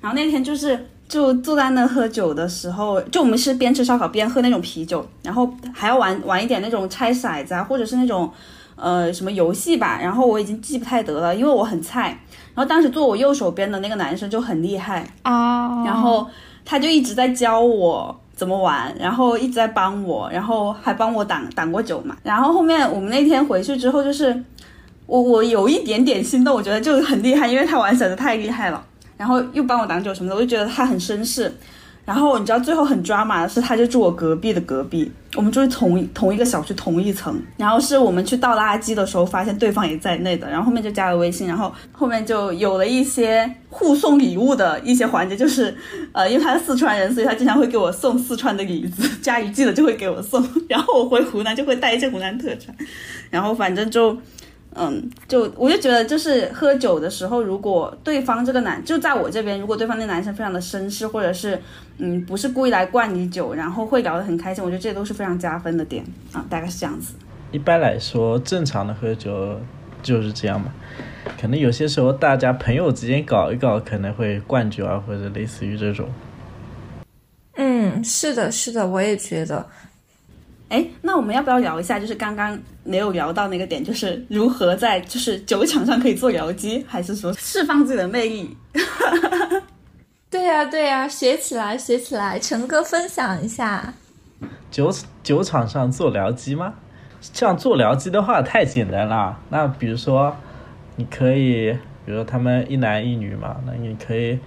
[0.00, 8.30] 然后那天就是就坐在那喝酒的时候，就我们是边吃烧烤边喝那种啤酒，然后还要玩玩一点那种拆骰子啊，或者是那种
[8.74, 12.08] 呃什么游戏吧，然后我已经记不太得了，因为我很菜，
[12.54, 16.28] 然后当时坐我右手边的那个男生就很厉害，啊，然后
[16.64, 22.16] 他就一直在教我怎么玩，然后一直在帮我，然后还帮我挡挡过酒嘛。
[22.22, 24.44] 然后后面我们那天回去之后，就是
[25.06, 28.84] 我我有一点点心动，我觉得就很厉害，因为他玩骰子太厉害了，
[29.16, 31.50] 然后又帮我挡酒什么的，我就觉得他很绅士。
[32.06, 37.36] 然后你知道最后很抓马的是，他就住我隔壁的隔壁，我们住同一同一个小区同一层。
[37.56, 45.76] 然后是我们去倒垃圾的时候，发现对方也在内的，然后后面就加了微信，然后后面就有了一些互送礼物的一些环节，就是
[46.12, 50.40] 呃，因为他是四川人，所以他经常会给我送四川的李子，加一季的就会给我送，
[50.70, 52.72] 然后我回湖南就会带一些湖南特产，
[53.30, 54.16] 然后反正就。
[54.78, 61.58] 嗯，就我就觉得，就是喝酒的时候，如果对方这个男就在我这边，如果对方那男生非常的绅士，或者是
[61.96, 67.14] 嗯不是故意来灌你酒，然后会聊得很开心，我觉得这都是非常加分的点啊，大概是这样子。
[67.52, 69.58] 一般来说，正常的喝酒
[70.02, 70.66] 就是这样嘛。
[71.40, 76.06] 可能有些时候大家朋友之间搞一搞，可能会灌酒啊，或者类似于这种。
[77.54, 79.66] 嗯，是的，是的，我也觉得。
[80.68, 88.56] 哎，那我们要不要聊一下，就是刚刚没有聊到那个点，就是如何在就是酒场上可以做僚机，还是说释放自己的魅力？
[90.28, 93.94] 对呀、对呀、学起来，学起来，陈哥分享一下。
[94.70, 96.74] 酒酒场上做僚机吗？
[97.20, 99.38] 像做僚机的话太简单了。
[99.50, 100.36] 那比如说，
[100.96, 101.72] 你可以，
[102.04, 104.38] 比如说他们一男一女嘛，那你可以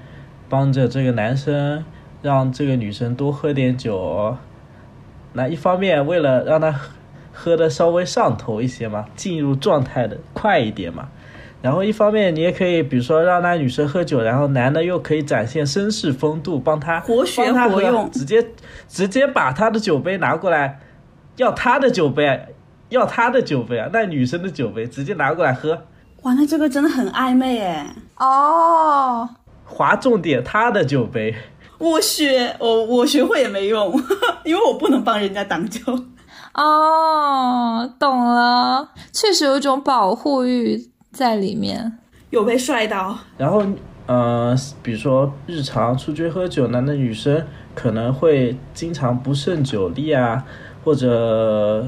[0.49, 1.83] 帮着这个男生，
[2.21, 4.37] 让这个女生多喝点酒。
[5.39, 6.81] 那一方面为了让他喝
[7.31, 11.07] 喝的稍微上头一些嘛，进入状态的快一点嘛。
[11.61, 18.45] 然后一方面你也可以，比如说让那女生喝酒，然后男的又可以展现绅士风度，帮他活学他活用直接
[18.89, 20.79] 直接把他的酒杯拿过来，
[21.37, 22.47] 要他的酒杯，
[22.89, 25.83] 要他的酒杯啊，那女生的酒杯直接拿过来喝，
[26.23, 27.95] 哇，那这个真的很暧昧哎！
[28.17, 29.29] 哦，
[29.63, 31.35] 划重点他的酒杯。
[31.79, 33.91] 我学我我学会也没用，
[34.45, 35.81] 因为我不能帮人家挡酒。
[36.53, 41.97] 哦，懂了，确实有一种保护欲在里面。
[42.31, 43.63] 有被帅到，然后，
[44.05, 50.43] 呃，比如说日常出去喝酒男的女生可能会经常不胜酒力啊，
[50.83, 51.87] 或者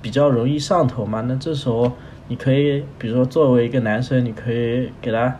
[0.00, 1.22] 比较容易上头嘛。
[1.22, 1.90] 那这时候
[2.28, 5.36] 你可以，比如说作为一个男生，你可以给她，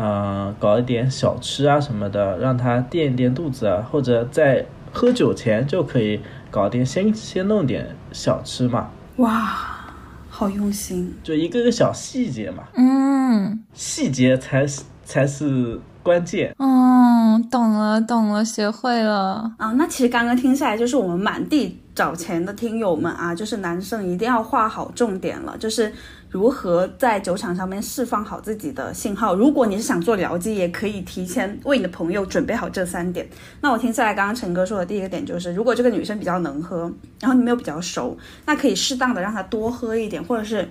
[0.00, 6.18] 呃，搞一点小吃啊什么的，让他垫一垫肚子啊，或者在喝酒前就可以
[6.50, 9.92] 搞点先先弄点小吃嘛，哇，
[10.30, 11.14] 好用心。
[11.22, 16.54] 就一个个小细节嘛，嗯细节才是才是关键。
[16.58, 19.52] 嗯，懂了懂了，学会了。
[19.58, 25.92] 啊，那其实刚刚听下来，就是我们满地找钱的听友们啊，就是男生一定要画好重点了，就是
[26.30, 29.34] 如何在酒场上面释放好自己的信号。
[29.34, 33.28] 如果你是想做僚机，也可以提前为你的朋友准备好这三点。
[33.60, 36.90] 那我听下来，刚刚陈哥说的第一个点就是，如果这个女生比较能喝，
[37.20, 38.16] 然后你们又比较熟，
[38.46, 40.68] 那可以适当的让她多喝一点，或者是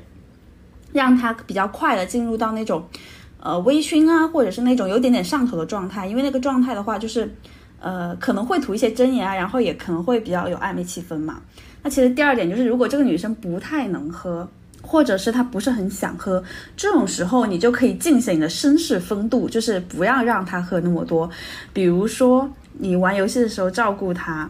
[0.94, 2.84] 让她比较快的进入到那种。
[3.42, 7.34] 呃，微醺啊，或者是那种有点点上头的状态，因为那个状态的话，就是，
[7.80, 11.42] 呃，可能会吐一些真言啊，然后也可能会比较有暧昧气氛嘛。
[11.82, 14.46] 那其实第二点就是，如果这个女生不太能喝，
[14.90, 16.44] 或者是他不是很想喝，
[16.76, 21.30] 这种时候你就可以尽显你的绅士风度，就是不要让他喝那么多。
[21.72, 24.50] 比如说你玩游戏的时候照顾他，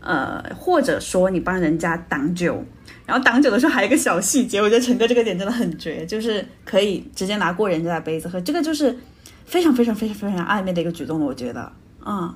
[0.00, 2.64] 呃，或者说你帮人家挡酒。
[3.04, 8.98] 然后挡酒的时候还有一个小细节，我觉得陈哥这个点真的很绝，就是可以直接拿过人家的杯子喝，这个就是
[9.44, 11.70] 非常非常非常非常暧昧的一个举动了，我觉得，
[12.06, 12.34] 嗯，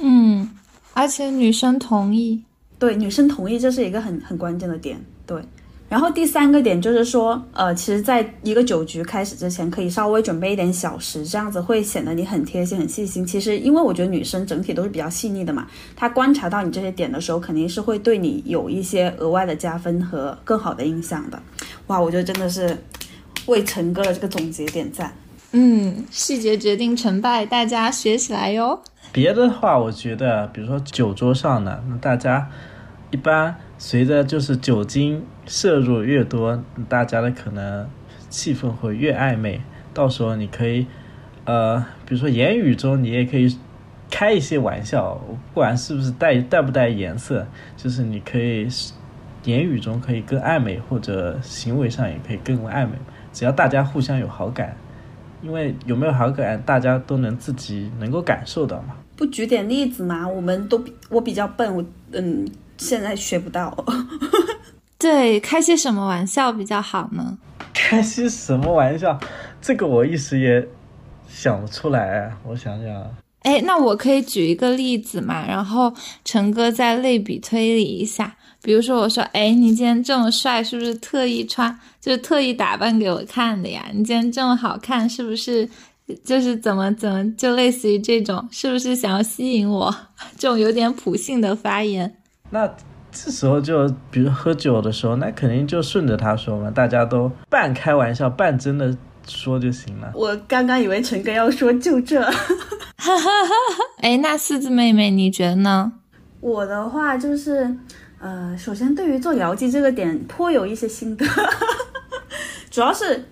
[0.00, 0.50] 嗯，
[0.92, 2.44] 而且女生同意。
[2.78, 5.42] 对，女生同意这是一个很很关键的点，对。
[5.90, 13.26] 然后第三个点就是说，呃，其实在一个酒局开始之前，可以稍微准备一点小食，这样子会显得你很贴心、很细心。
[13.26, 21.42] 其实，因为我觉得女生整体都是比较细腻的嘛，她观察到你这些点的时候，肯定是会对你有一些额外的加分和更好的印象的。
[21.88, 22.78] 哇，我觉得真的是
[23.46, 25.12] 为陈哥的这个总结点赞。
[25.50, 28.80] 嗯，细节决定成败，大家学起来哟。
[29.10, 32.48] 别的话，我觉得，比如说酒桌上呢，那大家
[33.10, 37.88] 一般随着就是酒精摄入越多，大家的可能
[38.28, 39.58] 气氛会越暧昧。
[39.94, 40.86] 到时候你可以，
[41.46, 43.56] 呃，比如说言语中你也可以
[44.10, 45.14] 开一些玩笑，
[45.54, 48.68] 不管是不是带带不带颜色，就是你可以
[49.44, 52.92] 言语中可以更暧昧，或者行为上也可以更暧昧，
[53.32, 54.76] 只要大家互相有好感，
[55.40, 58.94] 因为有没有好感，大家都能自己能够感受到嘛。
[59.16, 60.28] 不举点例子吗？
[60.28, 62.46] 我们都比我比较笨，我嗯，
[62.80, 63.84] 现在学不到。
[64.98, 67.38] 对，开些什么玩笑比较好呢？
[67.74, 69.18] 开些什么玩笑？
[69.60, 70.66] 这个我一时也
[71.28, 72.32] 想不出来。
[72.44, 75.92] 我想想，哎，那我可以举一个例子嘛，然后
[76.24, 78.36] 陈哥再类比推理一下。
[78.62, 83.86] 比如说，我说，哎，你今天这么帅，是不是特意穿，就是特意打扮给我看的呀？
[83.92, 85.68] 你今天这么好看，是不是？
[86.24, 89.94] 就是怎么怎么，就类似于这种，是不是想要吸引我？
[90.36, 92.16] 这种有点普信的发言。
[92.50, 92.68] 那
[93.12, 100.12] 这时候就，比如喝酒的时候，那肯定就顺着他说嘛，大家都半开玩笑半真的说就行了。
[100.14, 102.22] 我刚刚以为陈哥要说就这，
[104.02, 105.92] 哎，那四字妹妹你觉得呢？
[106.40, 107.76] 我的话就是，
[108.18, 111.26] 呃，首先对于做僚机这个点颇有一些心得，
[112.70, 113.24] 主要是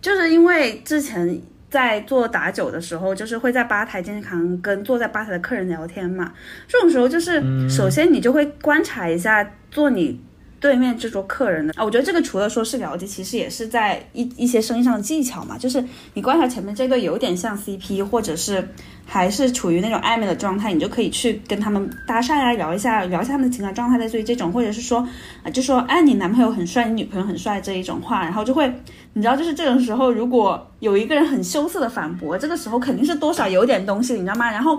[0.00, 1.40] 就是因为之前。
[1.76, 6.32] 在做打酒的时候，就是会在吧台经常跟坐在吧台的客人聊天嘛。
[6.66, 10.18] 这种时候，就是首先你就会观察一下做你
[10.66, 11.84] 对面这桌客人的啊。
[11.84, 15.56] 我觉得这个除了说是了解，其实也是在一一些生意上的技巧嘛。
[15.56, 15.82] 就是
[16.14, 18.68] 你观察前面这个有点像 CP，或者是
[19.04, 25.06] 还是处于那种暧昧的状态，你就可以去跟他们搭讪呀，聊一下，聊一下他们的情感状态，类似于这种，或者是说
[25.44, 28.72] 啊，就说哎，你男朋友很帅，你女朋友很帅这一种话，然后就会。
[29.12, 34.50] 你知道，就是这种时候，如果有一个人很羞涩的反驳，这个时候肯定是多少有点东西，你知道吗？
[34.50, 34.78] 然后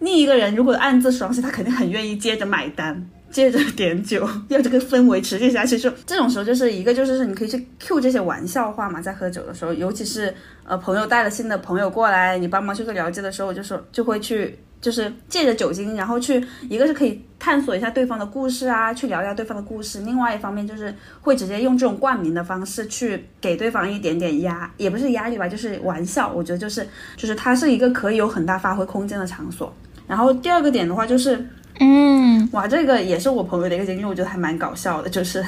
[0.00, 5.78] 另一个人如果暗自爽喜，他肯定很愿意接着买单，接着点酒， 要这个氛围持续下去。
[5.78, 14.58] 就这种时候，就是一个就是你可以去 Q 这些玩笑话嘛，在喝酒的时候，尤其是呃朋友带了新的朋友过来，你帮忙去做了解的时候，我就说就会去。
[14.80, 20.00] 就是借着酒精，然后去一个是可以探索一下对方的故事啊，去聊一下对方的故事。
[20.06, 26.32] 另外一方面就是会直接用这种冠名的方式去给对方一点点压，也不是压力吧，就是玩笑。
[26.32, 29.70] 我觉得就是就是它是一个可以有很大发挥空间的场所。
[30.06, 31.46] 然后第二个点的话就是，
[31.80, 35.08] 嗯，哇，这个也是我朋友的一个经历，我觉得还蛮搞笑的。
[35.08, 35.44] 就是，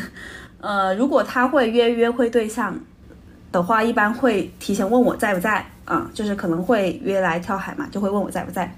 [0.61, 2.75] 呃，如果他会约约会对象
[3.53, 8.75] 的话，一般会提前问我在不在啊，就是可能会约来跳海嘛，就会问我在不在。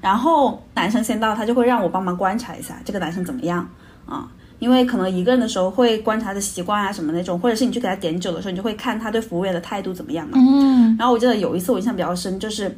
[0.00, 3.68] 然后男生先到，他就会让我帮忙观察一下这个男生怎么样
[4.06, 4.28] 啊？
[4.58, 10.38] 因为可能一个人的时候会观察的习惯啊什么那种，或者是你去给他点酒的时候，你就会看他对服务员的态度怎么样嘛。
[10.38, 10.96] 嗯。
[10.98, 12.74] 然后我记得有一次我印象比较深，就是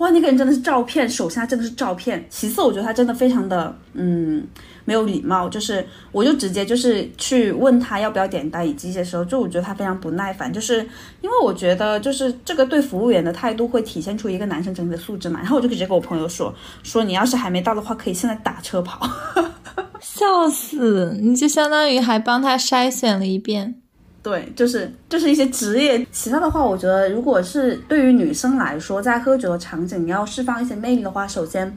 [0.00, 2.26] 哇，那个人真的是照片，手下真的是照片。
[2.28, 4.46] 其次，我觉得他真的非常的嗯。
[4.86, 10.78] 没有礼貌，就是我就直接就是去问他要不要点单，以及一些时候，就我觉得他非常不耐烦，就是
[11.20, 15.38] 因为我觉得就是这个对服务员的态度会体现出一个男生整体的素质嘛。
[15.38, 19.08] 然后我就直接跟我朋友说说，你要是还没到的话，可以现在打车跑。
[20.00, 23.79] 笑死，你就相当于还帮他筛选了一遍。
[24.22, 26.06] 对，就是就是一些职业。
[26.12, 31.74] 其他的话，我觉得如果是对于女生来说，在喝酒的场景，你要释放一些魅力的话，首先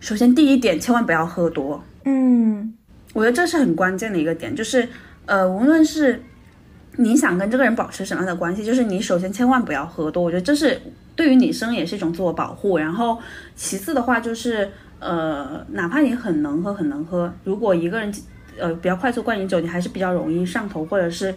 [0.00, 1.82] 首先第一点，千万不要喝多。
[2.04, 2.74] 嗯，
[3.12, 4.88] 我觉得这是很关键的一个点，就是，
[5.26, 6.20] 呃，无论是
[6.96, 10.80] 你想跟这个人保持什么样的关系，就是你首先千万不要喝多，我觉得这是
[11.14, 12.76] 对于女生也是一种自我保护。
[12.78, 13.16] 然后
[13.54, 18.12] 其次的话就是，呃，哪怕你很能喝很能喝，如果一个人
[18.58, 21.34] 呃比较快速灌饮酒，你还是比较容易上头，或者是。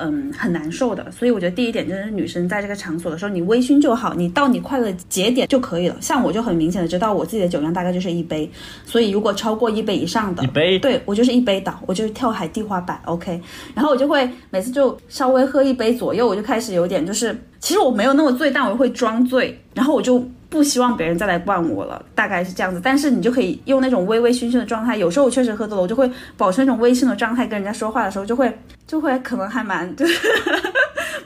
[0.00, 5.96] 嗯，很难受的，所以我觉得第一点就是女生在这个场所的时候，你微醺就好，你到你快乐节点就可以了。
[6.00, 8.48] 像我就很明显的知道我自己的酒量大概就是一杯，
[8.84, 13.40] 所以如果超过一杯以上的，一杯，对我就是一杯倒，我就是跳海地滑板，OK。
[13.74, 20.26] 然后我就会每次就稍微喝一杯左右，我就开始有点就是，其实我没有那么醉，但我会装醉，然后我就。
[20.50, 22.80] 不希望别人再来灌我了，大概是这样子。
[22.82, 24.96] 但是你就可以用那种微微醺醺的状态。
[24.96, 30.26] 有时候我确实喝多了，我就会保持那种微醺的状态，跟人家说话的时候就会就会可能还蛮就是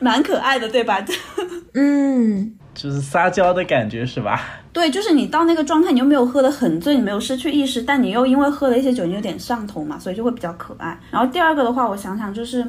[0.00, 0.98] 蛮可爱的，对吧？
[1.74, 4.40] 嗯，就是撒娇的感觉是吧？
[4.72, 10.98] 对，就是你到那个状态，你又没有喝得很醉，你没有失去意识，但你又因为喝了一些酒，你有点上头嘛，所以就会比较可爱。
[11.12, 12.66] 然后第二个的话，我想想，就是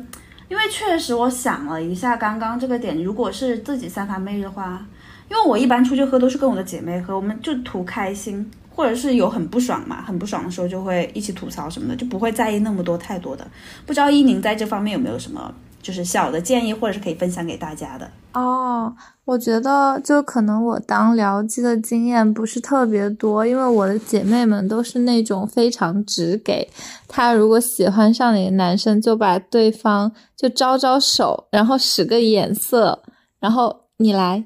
[0.50, 4.86] 因为确实我想了一下，刚刚这个点，如果是自己散发魅力的话。
[5.30, 13.48] 因为我一般出去喝都是跟我的姐妹喝，我们就图开心，或者是有很不爽嘛，很不爽的时候就会一起吐槽什么的，就不会在意那么多太多的。
[13.86, 15.52] 不知道依宁在这方面有没有什么
[15.84, 18.10] 就是小的建议，或者是可以分享给大家的？
[18.34, 18.92] 哦，
[19.26, 26.68] 我觉得就可能我当僚机的经验不是特别多，因为我的姐妹们都是那种非常直给，
[27.08, 33.04] 她如果喜欢上哪个男生，就把对方就招招手，然后使个眼色，
[33.40, 34.46] 然后你来。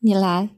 [0.00, 0.48] 你来，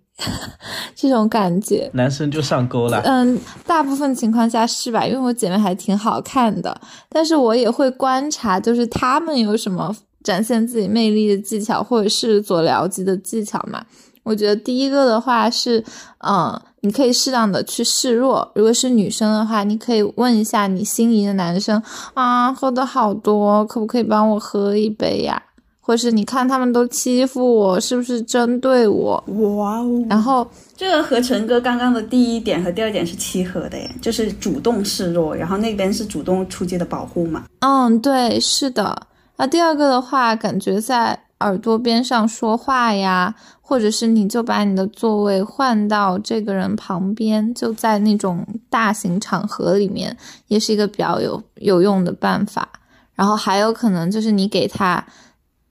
[0.95, 1.89] 这种感觉。
[1.95, 3.01] 男生就上钩了。
[3.05, 5.07] 嗯，大部分情况下是吧？
[5.07, 9.97] 因为我姐妹还挺好看的，但是我也会观察，就是他们有什么
[10.29, 13.83] 展现自己魅力的技巧，或者是所了及的技巧嘛。
[14.22, 15.83] 我觉得第一个的话是，
[16.18, 18.47] 嗯，你可以适当的去示弱。
[18.55, 25.43] 如果是女生的话，你可以问一下你心仪的男生啊，喝的好多，可不可以帮我喝一杯呀？
[25.81, 29.24] 或是你看他们都欺负我，是不是针对我？
[29.57, 30.05] 哇哦！
[30.11, 37.45] 然后这个和陈哥刚刚的第一点和第二点是契合的耶，就是主动示弱，然后那边是主动出击的保护嘛。
[37.61, 39.08] 嗯，对，是的。
[39.39, 50.14] 那第二个的话，感觉在耳朵边上说话呀，或者是你就把你的座位换到这个人旁边，就在那种大型场合里面，
[50.49, 52.68] 也是一个比较有有用的办法。
[53.14, 55.03] 然后还有可能就是你给他。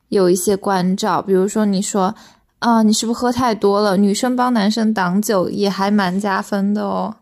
[0.09, 2.15] 有一些关照，比如说你说，
[2.59, 3.97] 啊，你是不是喝太多了？
[3.97, 7.13] 女生帮男生挡酒也还蛮加分的哦。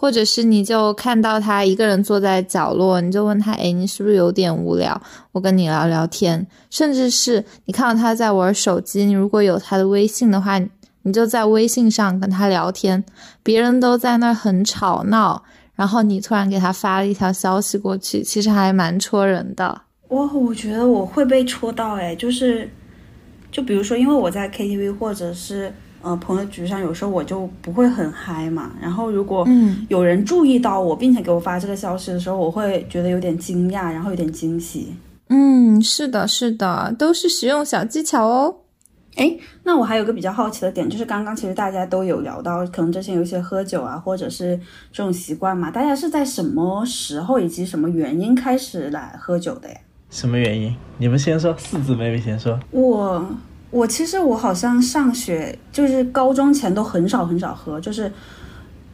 [0.00, 4.98] 或者是你就看到他一个人坐在角落，你就问他，哎，你是不是有点无聊？
[5.32, 6.46] 我跟你聊聊天。
[6.70, 10.58] 甚至是你看到他在玩手机，你如果有他的微信的话，
[11.02, 13.04] 你就在微信上跟他聊天。
[13.42, 15.42] 别人都在那很吵闹，
[15.74, 19.82] 然后你突然给他发了一条消息过去，其实还蛮戳人的。
[20.08, 22.66] 哇，我觉得我会被戳到哎，就是，
[23.52, 25.70] 就比如说，因为我在 KTV 或者是
[26.02, 28.72] 呃朋友局上，有时候我就不会很嗨嘛。
[28.80, 29.46] 然后如果
[29.88, 34.94] 有人注意到我，并且给我发这个消息的时候，我会觉得有点惊讶，然后有点惊喜。
[35.28, 38.56] 嗯，是的，是的，都是实用小技巧哦。
[39.16, 44.58] 哎，那我还有个比较好奇的点，就是刚刚其实大家都有聊到，可能之前有一些喝酒啊，或者是
[44.92, 49.76] 这种习惯嘛，大家是在什么时候以及什么原因开始来喝酒的呀？
[50.10, 50.74] 什么原因？
[50.98, 52.58] 你们先说，四字妹妹先说。
[52.70, 53.24] 我
[53.70, 58.12] 我其实我好像上学就是高中前都很少很少喝，就是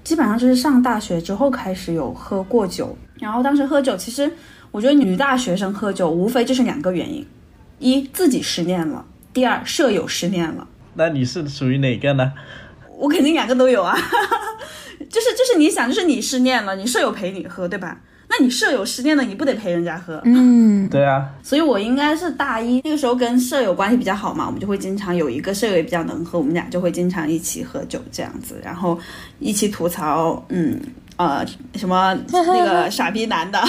[0.04, 2.96] 基本上就是上大学之后开始有喝过酒。
[3.18, 4.30] 然后当时喝酒，其实
[4.70, 7.26] 我觉得女大学生喝酒无非就是两个原因：
[7.78, 10.68] 一自己失恋了，第二舍友失恋了。
[10.94, 12.32] 那你是属于哪个呢？
[12.98, 13.94] 我肯定两个都有啊，
[15.08, 18.00] 就是就是你想，就是你失恋了，你舍友陪你喝，对吧？
[18.28, 20.20] 那你舍友失恋了，你不得陪人家喝？
[20.24, 21.30] 嗯，对啊。
[21.42, 28.98] 所以我应该是大一那个时候跟舍友关系比较好嘛，我们就会经常有一个舍友也比较能喝，我们俩就会经常一起喝酒这样子，然后
[29.38, 30.80] 一起吐槽，嗯
[31.16, 31.46] 呃
[31.76, 33.62] 什么那个傻逼男的，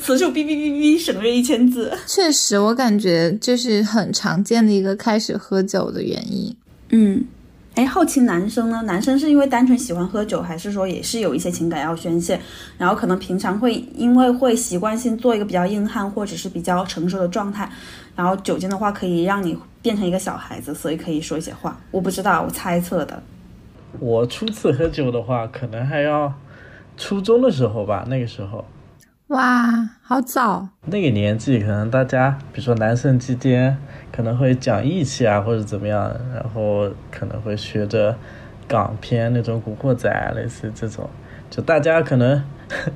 [0.00, 1.92] 此处哔哔哔哔省略一千字。
[2.06, 6.56] 确实，我感觉就是很常见的一个开始喝酒的原因。
[6.90, 7.24] 嗯。
[7.74, 8.82] 哎，好奇男生呢？
[8.82, 12.38] 男生是因为单纯喜欢喝酒，还是说也是有一些情感要宣泄？
[12.76, 17.66] 然后可能平常会因为会习惯性做一个比较硬汉或者是比较成熟的状态，
[18.14, 21.74] 然后酒精的话可以让你变成一个小孩子，所以可以说一些话。
[21.90, 23.22] 我不知道，我猜测的。
[23.98, 26.30] 我初次喝酒的话，可能还要
[26.98, 28.66] 初中的时候吧，那个时候。
[29.28, 30.68] 哇，好早！
[30.84, 33.78] 那个年纪，可能大家，比如说男生之间。
[34.12, 38.14] 可能会讲义气啊，或者怎么样，然后可能会学着
[38.68, 41.08] 港片那种古惑仔，类似这种。
[41.48, 42.44] 就大家可能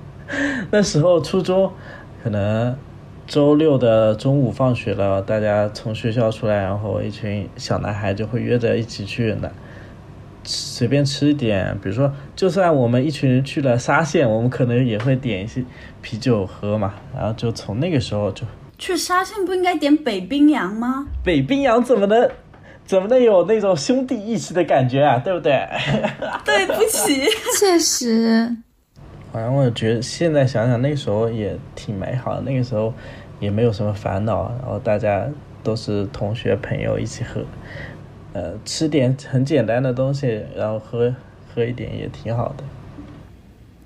[0.71, 1.73] 那时候初中，
[2.23, 2.77] 可能
[3.27, 9.51] 周六的中午放学了，大家从学校出来，然后一群小男孩就会约着一起去那
[10.45, 11.79] 随便吃一点。
[11.83, 15.65] 比如说，就算我们一群人去了沙县，我们可能也会点一些
[16.03, 16.95] 啤酒喝嘛。
[17.15, 18.47] 然后就从那个时候就。
[18.79, 21.07] 去沙县不应该点北冰洋吗？
[21.25, 22.31] 北冰洋怎么能
[22.85, 25.19] 怎么能有那种兄弟义气的感觉啊？
[25.19, 25.67] 对不对？
[26.45, 27.25] 对不起，
[27.59, 28.55] 确实。
[29.33, 32.43] 反正我觉得现在想想，那时候也挺美好的。
[32.43, 32.93] 那个时候
[33.41, 35.27] 也没有什么烦恼，然后大家
[35.63, 37.43] 都是同学朋友一起喝，
[38.33, 41.15] 呃，吃点很简单的东西，然后喝
[41.55, 42.65] 喝一点也挺好的。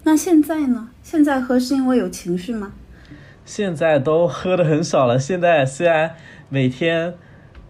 [0.02, 0.88] 那现在呢？
[1.02, 2.72] 现在喝是因为有情绪吗？
[3.44, 5.18] 现在都喝的很少了。
[5.18, 6.14] 现在虽然
[6.48, 7.14] 每天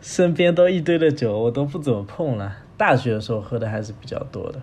[0.00, 2.56] 身边都一堆的酒，我都不怎么碰了。
[2.76, 4.60] 大学的时候喝的还是比较多的。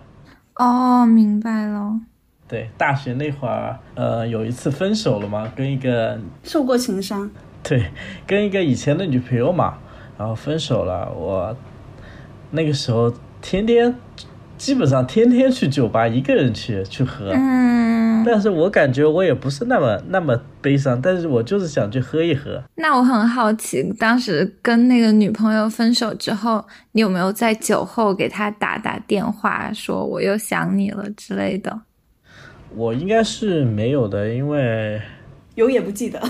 [0.56, 2.00] 哦，明白了。
[2.48, 7.30] 对，大学那会儿，呃，有一次分手了嘛，跟一个受过情伤。
[7.62, 7.90] 对，
[8.26, 9.78] 跟一个以前的女朋友嘛，
[10.16, 11.12] 然后分手了。
[11.12, 11.54] 我
[12.50, 13.94] 那个时候天天，
[14.58, 17.30] 基本上天天去酒吧，一个人去去喝。
[17.32, 18.24] 嗯。
[18.26, 22.62] 但是我感觉我也不是那么那么悲伤，但是我就是想去喝一喝。
[22.74, 31.80] 那我很好奇，当时跟那个女朋友分手之后，你有没有在酒后给她打打电话，说我又想你了之类的？
[32.74, 35.00] 我应该是没有的，因为
[35.54, 36.20] 有也不记得。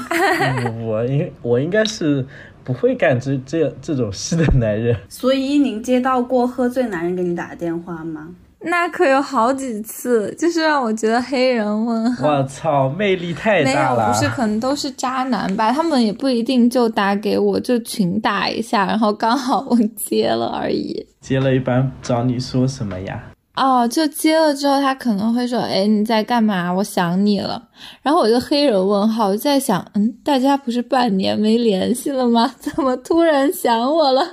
[0.84, 2.24] 我应我应该是
[2.68, 4.94] 不会干这这这种事的男人。
[5.08, 8.28] 所以您接到过喝醉男人给你打的电话吗？
[8.60, 12.28] 那可有好几次，就是让我觉得黑人问号。
[12.28, 14.12] 我操，魅力太大了没有，大了！
[14.12, 15.72] 不是，可能都是渣男吧？
[15.72, 21.06] 他们也不一定就打给我，就群打一下，然后刚好我接了而已。
[21.20, 23.27] 接了一般找你说什么呀？
[23.58, 26.72] 哦，就接了之后，他可能会说：“哎，你在干嘛？
[26.72, 27.60] 我想你了。”
[28.02, 32.54] 然后我就黑人问号，我在想，嗯，大家不是半年没联系了吗？
[32.60, 34.24] 怎么突然想我了？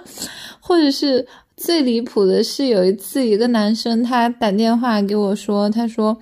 [0.60, 1.26] 或者是
[1.58, 6.16] 最离谱的是，有一次一个男生他打电话给我说，他说：“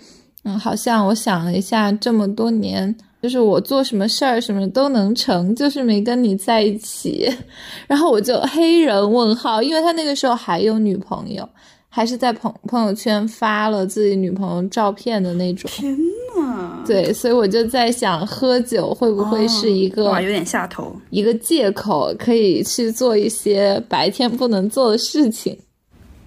[0.46, 7.30] 嗯，好像我想了一下，这么多年，就是我做什么事儿什么都能成，就是没跟你在一起。
[7.88, 11.48] ”然后我就黑人问号，因为他那个时候还有女朋友。
[11.96, 15.70] 还是在朋朋友圈发了自己女朋友照片的那种。
[15.72, 15.96] 天
[16.36, 20.92] 呐，对，所以我就在想，喝酒会不会是一个、哇，有点下头。
[21.12, 25.56] 一个借口，可以去做一些白天不能做的事情？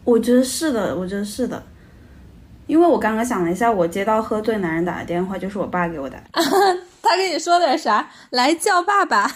[0.04, 1.60] 我觉得是的，我觉得是的。
[2.66, 6.18] 因为我刚刚想了一下，我接到喝醉男人打的电话，就是我爸给我打。
[7.08, 8.04] 他跟你说点啥？
[8.30, 9.30] 来叫爸爸。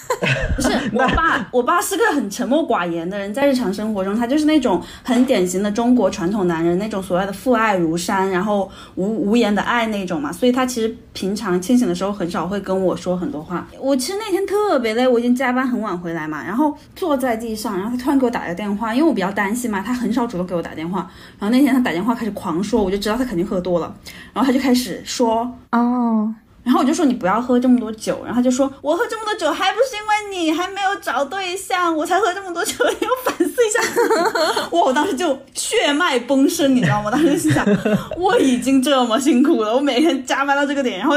[0.56, 10.32] 不 是我爸，我爸是个很沉默寡言的人，在日常生活中，他就是那种很典型的中国传统男人，那种所谓的父爱如山，然后无无言的爱那种嘛。
[10.32, 13.64] 所以他其实平常清醒的时候很少会跟我说很多话。
[13.78, 21.08] 我其实那天特别累，我已经加班很晚回来嘛，然后坐在地上，然后他突然给我打个电话，因为我比较担心嘛，他很少主动给我打电话。
[21.38, 23.94] 然后那天他打电话开始狂说，我就知道他肯定喝多了，
[24.32, 26.34] 然后他就开始说哦。
[26.62, 33.80] 然后我就说你不要喝这么多酒，然后他就说我喝这么多酒还不是因为你还没有找对象，我才喝这么多酒，你要反思一下。
[34.70, 37.10] 哇，我当时就血脉崩升，你知道吗？
[37.10, 37.66] 当时心想，
[38.16, 41.16] 我已经这么辛苦了，我每天加班到这个点，然后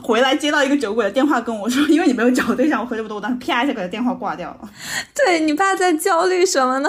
[0.00, 4.70] 回来接到一个酒鬼的电话跟我说，因为你没有找对象，我喝这么多，我当时啪一下给他电话挂掉了。
[5.12, 6.88] 对你爸在焦虑什么呢？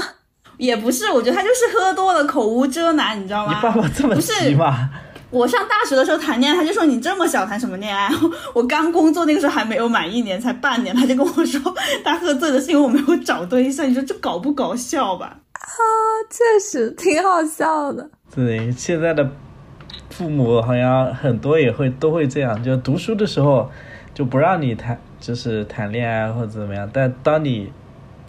[0.58, 3.56] 也不是，我觉得他就是喝多了，口无遮拦，你知道吗？
[3.56, 4.89] 你爸爸这么急吗？
[5.32, 8.10] 我上大学的时候谈恋爱，他就说你这么小谈什么恋爱？
[8.53, 11.60] 我刚工作那个时候还没有满一年，才半年，他就跟我说
[12.03, 13.89] 他喝醉了是因为我没有找对象。
[13.89, 15.38] 你说这搞不搞笑吧？
[15.51, 15.80] 啊，
[16.30, 18.10] 确实挺好笑的。
[18.34, 19.30] 对，现在的
[20.10, 23.70] 父母好像很多也会都会这样，就读书的时候
[24.14, 26.89] 就不让你谈，就是谈恋爱或者怎么样。
[26.93, 27.74] 但当你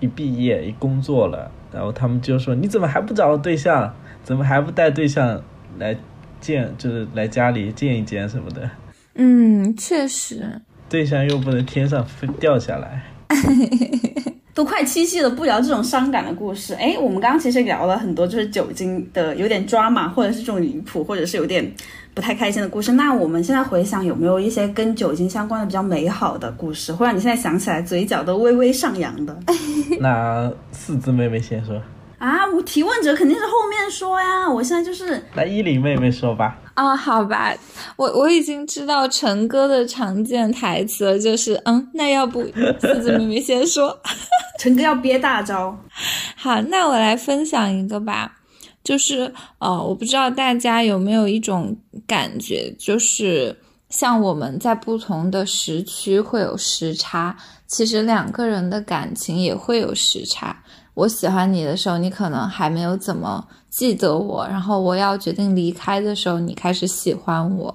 [0.01, 3.95] 一毕业一工作了，然后他们就说你怎么还不找对象？
[4.25, 5.41] 怎么还不带对象
[5.79, 5.97] 来？
[6.39, 8.71] 见就是来家里见一见什么的，
[9.15, 13.03] 嗯，确实，对象又不能天上飞掉下来，
[14.57, 16.73] 都快七夕了，不聊这种伤感的故事。
[16.73, 21.71] 哎，我们刚刚其实聊了很多，就是酒精的有点抓马，或者是这种离谱，或者是有点
[22.15, 22.91] 不太开心的故事。
[22.93, 29.39] 那我们现在回想，有没有一些跟酒精相关的比较美好的故事，会让你现在想起来嘴角都微微上扬的？
[30.01, 31.79] 那四字妹妹先说。
[32.19, 36.59] 啊，我提问者肯定是后面说呀，我现在就是来依林妹妹说吧。
[36.75, 37.55] 啊，好吧，
[37.97, 42.43] 我我已经知道陈哥的常见台词了，就是嗯，那要不
[42.81, 43.99] 四子妹妹先说，
[44.61, 45.79] 陈哥要憋大招。
[46.37, 48.37] 好，那我来分享一个吧，
[48.85, 53.59] 就是呃，我不知道大家有没有一种感觉，就是
[53.89, 57.37] 像我们在不同的时区会有时差，
[57.67, 60.63] 其实两个人的感情也会有时差。
[60.97, 64.47] 我喜欢你的时候，你可能还没有怎么记得我。
[64.49, 67.75] 然后我要决定离开的时候，你开始喜欢我。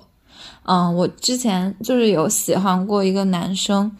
[0.63, 3.95] 嗯，我之前就是有喜欢过一个男生，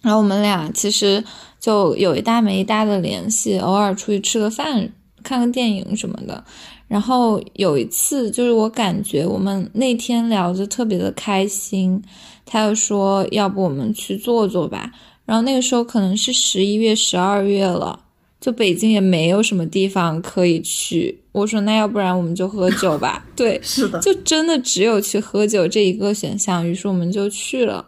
[0.00, 1.22] 然后我们俩其实
[1.60, 4.90] 就有一搭没一搭的联系，偶尔出去吃个饭、
[5.22, 6.42] 看个电影什么的。
[6.86, 12.02] 然后有一次，就是我感觉我们那天聊着特别的开心，
[12.46, 14.90] 他又说要不我们去坐坐吧。
[15.26, 18.00] 然后那个时候可能是十一月、十二月了。
[18.40, 23.26] 就北京也没有什么地方可以去，我说那要不然我们就喝酒吧。
[23.34, 27.84] 对， 是的，就真的只有去喝酒这一个选项，于是我们就去了。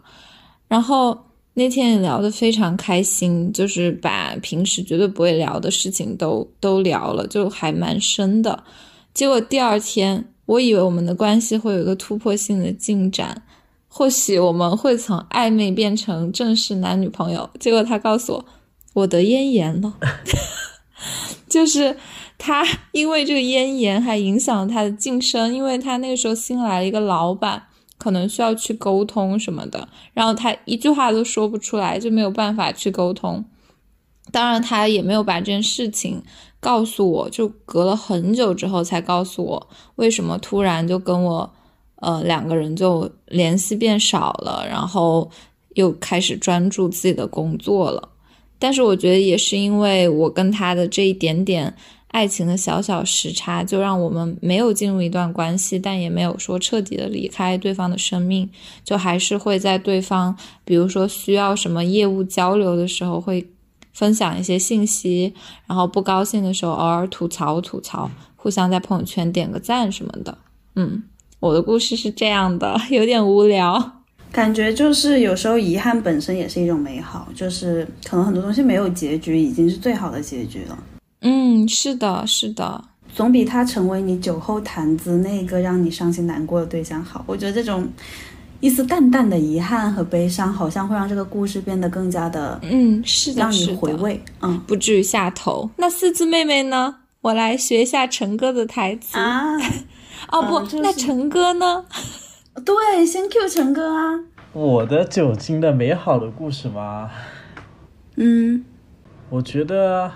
[0.66, 1.16] 然后
[1.54, 8.64] 那天也聊得非常开心，就是把平时绝对不会聊的事情都都聊了，就还蛮深的。
[9.14, 13.40] 结果第二天，我以为我们的关系会有一个突破性的进展，
[13.86, 17.48] 或许我们会从暧昧变成正式男女朋友。
[17.60, 18.44] 结果他告诉我。
[18.92, 19.94] 我得咽炎了，
[21.48, 21.96] 就是
[22.36, 27.62] 他因为这个咽炎还影响了他的晋升，因为他那个时候新来了一个老板，
[27.98, 33.44] 可能需要去沟通什么的，然后他一句话都说不出来，就没有办法去沟通。
[34.32, 36.22] 当然，他也没有把这件事情
[36.58, 41.52] 告诉我，就隔了很久之后才告诉我为什么突然就跟我
[41.96, 45.30] 呃两个人就联系变少了，然后。
[45.76, 48.08] 又开始专注自己的工作了。
[48.60, 51.74] 但是我觉得也是因为我跟他的这一点点
[52.08, 58.48] 爱情的小小时差，就让我们没有进入一段关系，但也没有说彻底的离开对方的生命，
[58.84, 63.48] 就还是会在对方，比如说需要什么业务交流的时候，会
[63.92, 65.32] 分享一些信息，
[65.66, 70.36] 然后不高兴的时候偶尔吐槽吐槽，互相在朋友圈点个赞什么的。
[70.74, 71.02] 嗯，
[71.38, 73.99] 我的故事是这样的， 有点无聊。
[74.32, 80.78] 感觉就是有时候遗憾本身也是一种美好，就是可能很多东西没有结局已经是最好的结局了。
[81.22, 87.24] 嗯，是的，是的，总比他成为你酒后谈资那个让你伤心难过的对象好。
[87.26, 87.86] 我觉得这种
[88.60, 94.22] 一丝淡淡的遗憾和悲伤，好像会让这个故事变得更加的，嗯，是的，让你回味。
[94.40, 95.68] 嗯不至于下头。
[95.76, 96.94] 那四字妹妹呢？
[97.22, 99.18] 我来学一下陈哥的台词。
[99.18, 99.56] 啊，
[100.32, 101.84] 哦不，嗯就是那陈哥呢？
[102.64, 104.20] 对，先 Q 陈哥啊。
[104.52, 107.10] 我的酒精的美好的故事吗？
[108.16, 108.64] 嗯，
[109.28, 110.10] 我觉得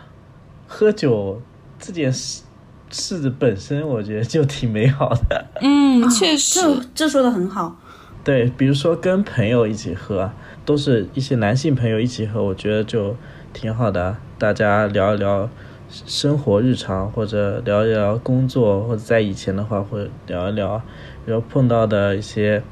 [0.66, 1.40] 喝酒
[1.78, 2.42] 这件事
[2.90, 5.46] 事本身，我觉得就挺美好的。
[5.60, 7.76] 嗯， 确实，这这说的很好。
[8.24, 10.30] 对，比如说跟朋友一起喝，
[10.64, 13.16] 都是一些男性朋友一起喝，我觉得就
[13.52, 14.16] 挺好的。
[14.38, 15.48] 大家聊一聊
[15.90, 20.80] 生活日常，或者聊一聊工作，或者在以前的话，会聊一聊，
[21.26, 22.62] 然后碰到的一些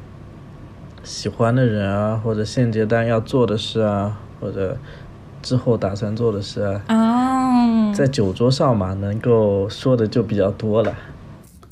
[1.03, 4.76] 喜欢的人啊，或者现阶段要做的事啊，或者
[5.40, 10.94] 之后打算做的事啊，啊，在酒桌上嘛，能够说的就比较多了。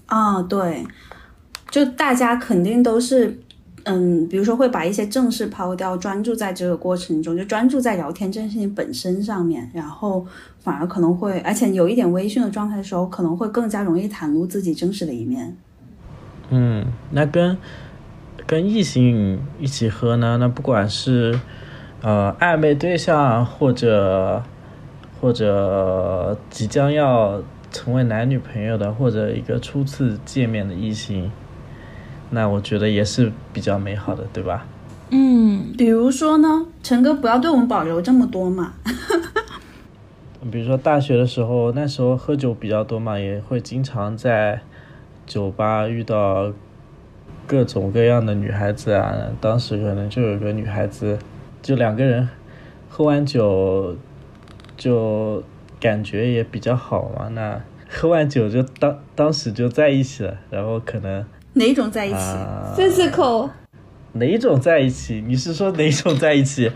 [0.06, 0.84] 啊，对，
[1.70, 3.38] 就大家肯定都是，
[3.84, 10.26] 嗯，比如说会把一些正事抛掉，专注在这个过程中，就专注在聊天这件事情本身上面，然后
[10.58, 15.56] 反而可能会，而且有一点微醺的状态的时候，可能会更加容易袒露自己真实的一面。
[16.50, 17.56] 嗯，那跟
[18.46, 21.38] 跟异性一起喝呢，那不管是
[22.02, 24.42] 呃暧昧对象，或者
[25.20, 27.40] 或者即将要
[27.70, 31.30] 成为男女朋友的，或者一个初次见面的异性，
[32.30, 34.66] 那我觉得也是比较美好的，对吧？
[35.10, 38.72] 嗯，比如说呢，陈哥不要对我们保留这么多嘛。
[40.50, 44.62] 比如说大学的时候，那时候喝酒比较多嘛，也会经常在
[45.30, 46.52] 酒吧遇到
[47.46, 49.14] 各种各样的女孩子啊。
[49.40, 51.16] 当时可能就有个女孩子，
[51.62, 52.28] 就两个人
[52.88, 53.96] 喝完酒
[54.76, 55.40] 就
[55.78, 57.28] 感觉也比较好嘛。
[57.28, 62.16] 那喝完酒就当当时就在一起了，然后可能哪种在一起？
[62.16, 63.50] 啊、physical，
[64.14, 65.22] 哪种在一起？
[65.24, 66.72] 你是说哪种在一起？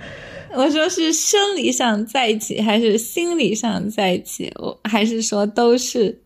[0.57, 4.53] 我说是生理上在一起，还是心理上在一起？
[4.55, 6.21] 我还是说都是？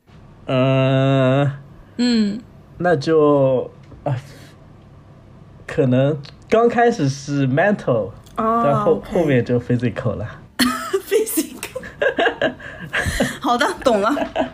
[0.45, 1.51] 嗯、
[1.99, 2.41] 嗯，
[2.79, 3.71] 那就
[4.05, 4.17] 啊，
[5.67, 6.17] 可能
[6.49, 10.27] 刚开始是 mental，、哦但后后面就 physical 了。
[11.07, 11.83] physical。
[13.41, 14.11] 好的，懂了。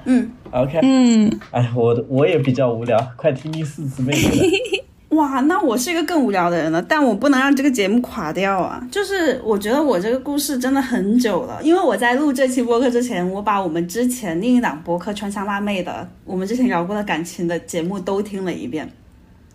[0.07, 4.84] 嗯，OK，嗯，哎，我我也比较无聊，快听第四姊妹的。
[5.15, 8.87] 哇，那我是一个更无聊的人了，但我不能让这个节目垮掉啊！
[8.91, 18.91] 就是我觉得我这个故事真的很久了，因为我在录这期播客之前，我把我们之前另一档播客《川香辣妹》的，我们之前聊过的感情的节目都听了一遍，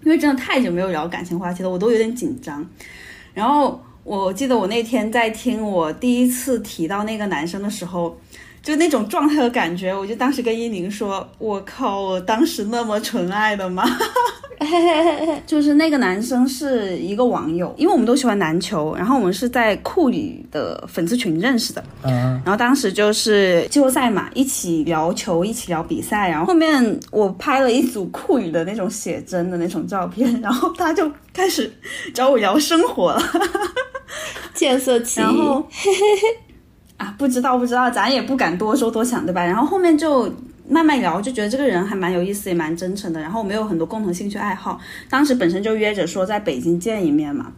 [0.03, 2.65] 因为真的太久没有聊感情话题了，我都有点紧张。
[3.33, 8.17] 然后我记得我那天在听我第一次提到那个男生的时候，
[8.61, 13.83] 就那种状态和感觉，我就当时跟依宁说：“我靠，我当时那么纯爱的吗？”
[15.47, 22.11] 就是那个男生是一个网友，因为我们都喜欢篮球，然后我们是在库里的粉丝群认识的，嗯，
[22.43, 31.71] 然后当时就是季后赛嘛，一起聊球，一起聊比赛，然后后面我拍了一组库里的那种写真的那种照片，然后他就开始
[32.13, 33.23] 找我聊生活了，
[34.53, 35.23] 见色起意。
[35.23, 35.65] 然后
[36.99, 39.43] 啊，不知道不知道，咱也不敢多说多想，对吧？
[39.43, 40.29] 然后后面就
[40.67, 43.21] 慢慢聊，就觉得这个人还蛮有意思，也蛮真诚的。
[43.21, 44.77] 然后我们有很多共同兴趣爱好，
[45.09, 47.53] 当时本身就约着说在北京见一面嘛。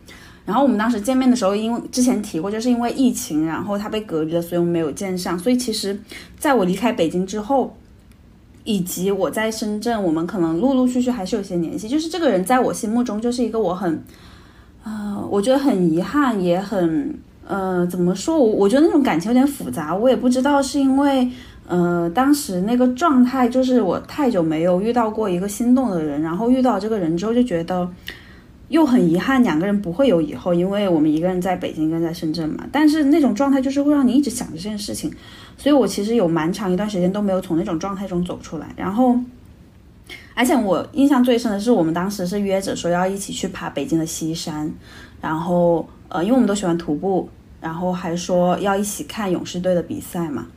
[0.45, 5.37] 然后我们当时见面的时候，因为之前提过，就是因为疫情，然后他被隔离了，所以我们没有见上。
[5.37, 5.99] 所以其实
[6.37, 7.75] 在我离开北京之后，
[8.63, 11.89] 以及我在深圳，我们可能陆陆续续还是有些联系。
[11.89, 14.03] 就是这个人在我心目中就是一个我很，
[14.83, 17.15] 呃，我觉得很遗憾，也很
[17.51, 18.37] 呃，怎么说？
[18.37, 21.29] 我我觉得那种感情有点复杂，我也不知道是因为
[21.67, 27.89] 呃当时那个状态，就是我太久没有遇到过一个心动的人，然后遇到这个人之后就觉得。
[28.71, 32.65] 又很遗憾，两个人不会有以后，因为我们一个人在北京，一个人在深圳嘛。
[32.71, 35.11] 但是那种状态就是会让你一直想着这件事情，
[35.57, 38.67] 所以我其实有蛮长一段时间都没有从那种状态中走出来。
[38.77, 39.19] 然后，
[40.33, 44.71] 而且我印象最深的是，我们当时是约着说要一起去爬北京的西山，
[45.19, 47.27] 然后呃，因为我们都喜欢徒步，
[47.61, 50.47] 然后还说要一起看勇士队的比赛嘛。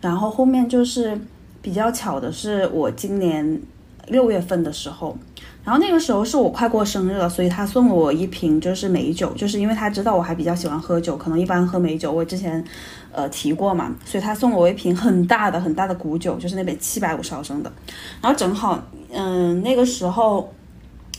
[0.00, 1.18] 然后后面就是
[1.62, 3.60] 比较巧的是，我今年
[4.08, 5.16] 六月份的时候，
[5.64, 12.62] 然后那个时候是我快过生日了，所以他送了我一瓶就是美酒，就是因为他知道我还比较喜欢喝酒，可能一般喝美酒，我之前
[13.10, 17.72] 呃提过嘛，所以他送了我一瓶很大的很大的古酒，就是那杯七百五十毫升的，
[18.20, 18.80] 然后正好
[19.12, 20.52] 嗯那个时候。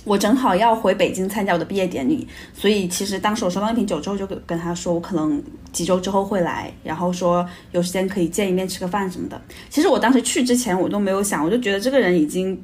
[0.08, 5.44] 我正好要回北京参加我的毕业典礼，所以其实当时我收到那瓶酒之后，就跟跟他说，我可能
[5.74, 9.40] 几周之后会来，然后说有时间可以见一面吃个饭什么的。
[9.70, 12.58] 其实我当时去之前我都没有想，我就觉得这个人已经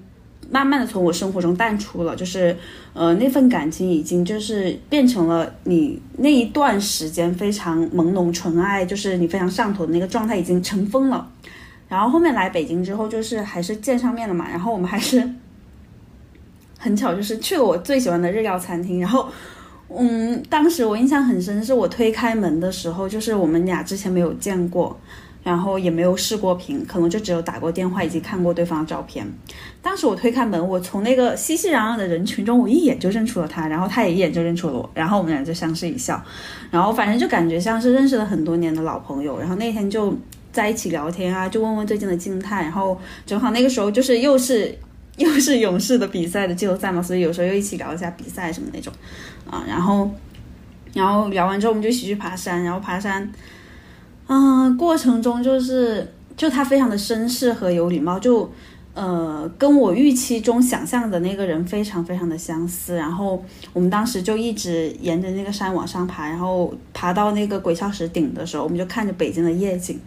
[0.50, 2.56] 慢慢的从我生活中淡出了，就是
[2.94, 11.30] 呃那份感情已经就是变成了你那一段时间非常朦胧纯爱，就是你非常上头的那个状态已经尘封了。
[11.90, 15.30] 然后后面来北京之后，就是还是见上面了嘛，然后我们还是。
[16.84, 19.30] 很巧，就是去了我最喜欢的日料餐厅，然后，
[19.88, 25.00] 嗯，当时我印象很深，是我推开门的时候，就是我们俩之前没有见过，
[25.46, 29.26] 然后也没有试过屏，可能就只有打过电话以及看过对方的照片。
[29.82, 36.22] 当时我推开门，我从那个熙熙攘攘的人群中，我一眼就认出了他，然后他也一眼就认出了我，然后我们俩就相视一笑，
[36.70, 40.14] 然后反正就感觉像是认识了很多年的老朋友，然后那天就
[40.52, 44.78] 在一起聊天啊，就问问最近的静态，然后正好那个时候就是又是。
[45.18, 48.92] 又是勇士的比赛的季后赛嘛，所以有时候又一起聊一下比赛什么那种，
[49.48, 50.10] 啊，然后，
[50.94, 53.32] 然后聊完之后我们就一起去爬山，然后爬山，
[54.28, 58.52] 嗯，过程中就是就他非常的绅士和有礼貌，就
[58.96, 70.00] 呃跟我预期中想象的那个人非常非常的相似，然后我们当时就一直沿着那个山往上爬，然后爬到那个鬼窍石顶的时候，我们就看着北京的夜景。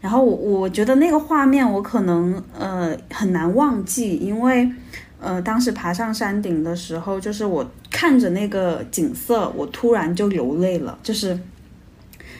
[0.00, 4.70] 然后我我觉得那个画面我可能呃很难忘记，因为
[5.18, 11.30] 呃当时爬上山顶的时候，就是我看着那个景色，我突然就流泪了，就是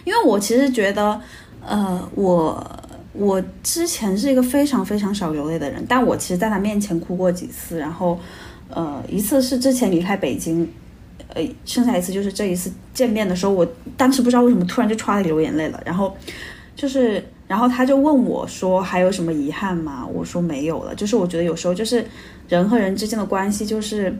[0.05, 1.21] 因为我其实觉得
[1.67, 2.65] 呃我
[3.15, 8.21] 我之前是一个非常非常少流泪的人，但我其实在他面前哭过几次，然后
[8.69, 10.71] 呃一次是之前离开北京，
[11.35, 16.17] 呃剩下一次就是这一次见面的时候，我当时不知道为什么突然就唰的流眼泪了，然后
[16.77, 17.25] 就是。
[17.49, 22.05] 然后他就问我说：“还有什么遗憾吗？”我说：“没有了。”就是我觉得有时候就是
[22.49, 24.13] 人和人之间的关系就是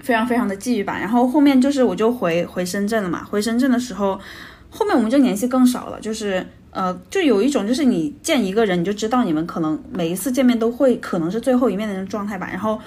[0.00, 0.98] 非常非常的际遇吧。
[0.98, 3.24] 然后后面就是我就回回深圳了嘛。
[3.24, 4.18] 回深圳的时候，
[4.70, 6.00] 后面我们就联系更少了。
[6.00, 12.48] 就是呃，就有一种就是你见一个人，你就知道你们可能每一次见面都会可能是最后一面的那种状态吧。
[12.50, 12.80] 然后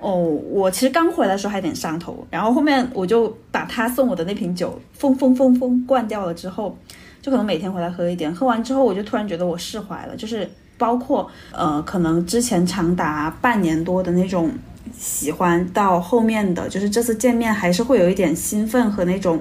[0.00, 2.26] 哦，我其实刚回来的时候还有点上头。
[2.30, 6.76] 然后后面我就把他送我的那瓶酒封封封封灌掉了之后。
[7.22, 14.50] 就可能每天回来喝一点，喝完之后我就突然觉得我释怀了，就是包括呃，可能之前长达半年多的那种
[14.98, 19.38] 喜欢，到后面的就是这次见面还是会有一点兴奋和那种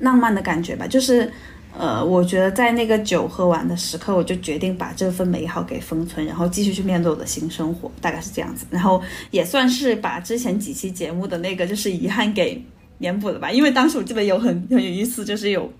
[0.00, 0.86] 浪漫的感觉吧。
[0.88, 1.30] 就是
[1.78, 8.66] 呃，我觉得在那个酒喝完的时刻，我就决定把这份美好给封存，然后继续去面对我的新生活，大概是这样子。
[8.70, 12.60] 然后也算是把之前几期节目的那个就是遗憾给
[12.98, 13.52] 弥补了吧。
[13.52, 15.72] 因为当时我记得有很很有意思，就是有。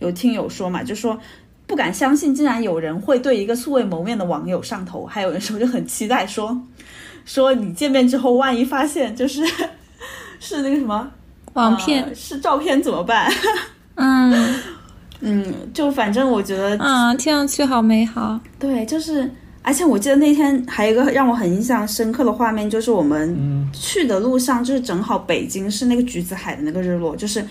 [0.00, 1.16] 有听友说嘛，就说
[1.66, 5.06] 不敢相信，竟然有人会对一个素未谋面的网友上头。
[5.06, 6.60] 还有人说就很期待，说
[7.24, 9.46] 说你见面之后，万一发现就是
[10.40, 11.08] 是那个什么
[11.52, 13.30] 网骗，是照片怎么办？
[13.94, 14.54] 嗯
[15.20, 18.40] 嗯，就反正我觉得嗯，听上去好美好。
[18.58, 19.30] 对，就是
[19.62, 27.44] 而且我记得那天还有一个让我很印象深刻的画面，就是我们去的路上，就是正好北京是那个橘子海的那个日落，就是。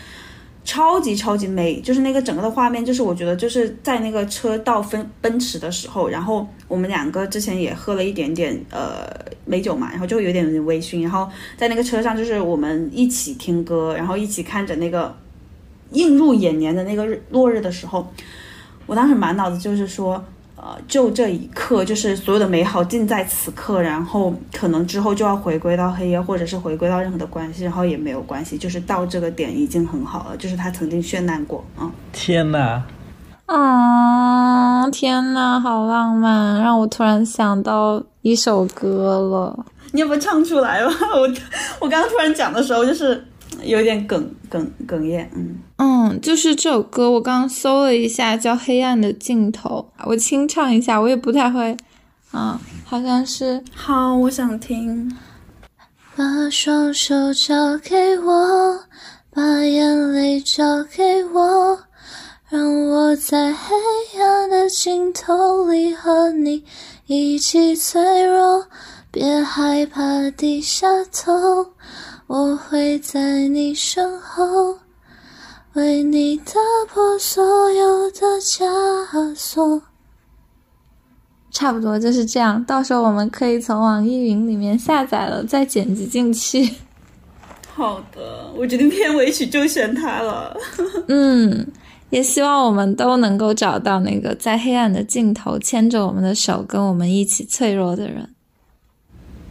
[0.69, 9.09] 超级超级美，就是那个整个的画面，就是我觉得就是在那个车到分奔驰的时候，然后我们两个之前也喝了一点点呃
[9.45, 15.17] 美酒嘛，然后就有点微醺，然后在那个车上就是我们一起听歌，然后一起看着那个
[15.93, 18.07] 映入眼帘的那个落日的时候，
[18.85, 20.23] 我当时满脑子就是说。
[20.61, 30.35] 呃，就这一刻，就是所有的美好尽在此刻，然后可能之后就要回归到黑夜，或者是回归到任何的关系，然后也没有关系，就是到这个点已经很好了。
[30.35, 31.89] 就是他曾经绚烂过啊！
[32.11, 32.83] 天哪，
[33.45, 39.65] 啊，天哪，好浪漫，让我突然想到一首歌了。
[39.93, 40.91] 你要不唱出来吧？
[41.15, 41.21] 我
[41.79, 43.25] 我刚刚突然讲的时候，就是。
[43.63, 51.75] 有点哽哽哽咽，嗯嗯，就是这首歌，我刚刚搜了一下，叫《黑暗的尽头》，我清唱一下，我也不太会，
[52.31, 55.15] 啊，好像是，好，我想听。
[56.15, 58.79] 把双手交给我，
[59.31, 61.79] 把眼泪交给我，
[62.49, 63.75] 让我在黑
[64.21, 66.63] 暗的尽头里和你
[67.05, 68.65] 一起脆弱，
[69.11, 71.73] 别害怕低下头。
[72.29, 74.77] 我会在你身后，
[75.73, 76.53] 为你打
[76.87, 79.81] 破所有的枷锁。
[81.49, 86.71] 差不多就是这样，到时候我们可以从网易云里面下载了，再剪辑进去。
[87.73, 90.55] 好的，我决定片尾曲就选它了。
[91.09, 91.65] 嗯，
[92.11, 98.29] 也希望我们都能够找到那个在黑暗的尽头牵着我们的手，跟我们一起脆弱的人。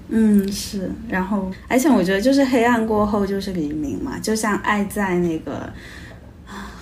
[0.09, 0.90] 嗯，是。
[1.09, 5.70] 然后，而且我觉得，就是黑暗过后就是黎明嘛，就像爱在那个，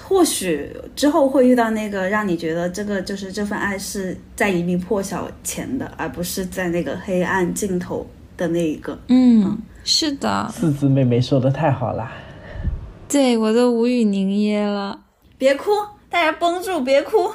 [0.03, 8.07] 或许之后会遇到那个让你觉得这个就是这份爱是在黎明破晓前的，而不是在那个黑暗尽头
[8.37, 8.99] 的那一个。
[9.09, 9.59] 嗯。
[9.89, 12.11] 是的，四字妹妹说的太好啦，
[13.09, 15.01] 对我都无语凝噎了。
[15.39, 15.71] 别哭，
[16.11, 17.31] 大家绷住，别哭。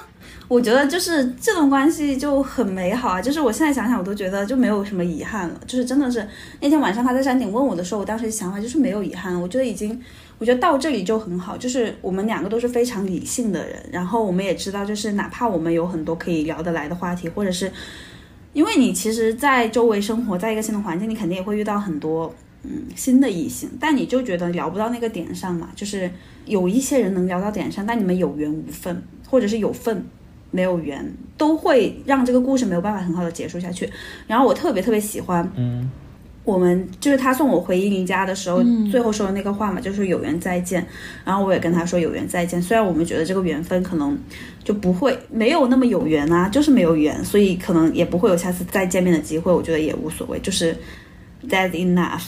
[0.52, 5.62] 我觉得就是这段关系就很美好啊，就是我现在想想，我都觉得就没有什么遗憾了。
[5.66, 6.28] 就是真的是
[6.60, 9.42] 那天晚上他在山顶问我的时候，我当时想法就是没有遗憾。
[9.42, 9.98] 我觉得已经，
[10.40, 11.56] 我觉得到这里就很好。
[11.56, 17.72] 就是我们两个都是非常理性的人，然后我们也知道，就是哪怕我们有很多可以聊得来的话题，或者是。
[18.52, 25.70] 因为你其实，在周围生活在一个新的环境，你肯定也会遇到很多嗯新的异性，但你就觉得聊不到那个点上嘛。
[25.74, 26.12] 就是
[26.46, 30.06] 有一些人能聊到点上，但你们有缘无分，或者是有份
[30.52, 31.04] 没有缘，
[31.38, 33.90] 都会让这个故事没有办法很好的结束下去。
[34.28, 35.90] 然后我特别特别喜欢，嗯。
[36.44, 40.84] 我们就是他送我回伊林家的时候，最后说的那个话嘛，就是有缘再见。
[41.24, 42.60] 然后我也跟他说有缘再见。
[42.60, 44.18] 虽然我们觉得这个缘分可能
[44.64, 49.54] 就不会没有那么有缘啊，就是没有缘，所以可能也不会有下次再见面的机会。
[49.54, 50.76] 我觉得也无所谓，就是
[51.48, 52.24] that's enough。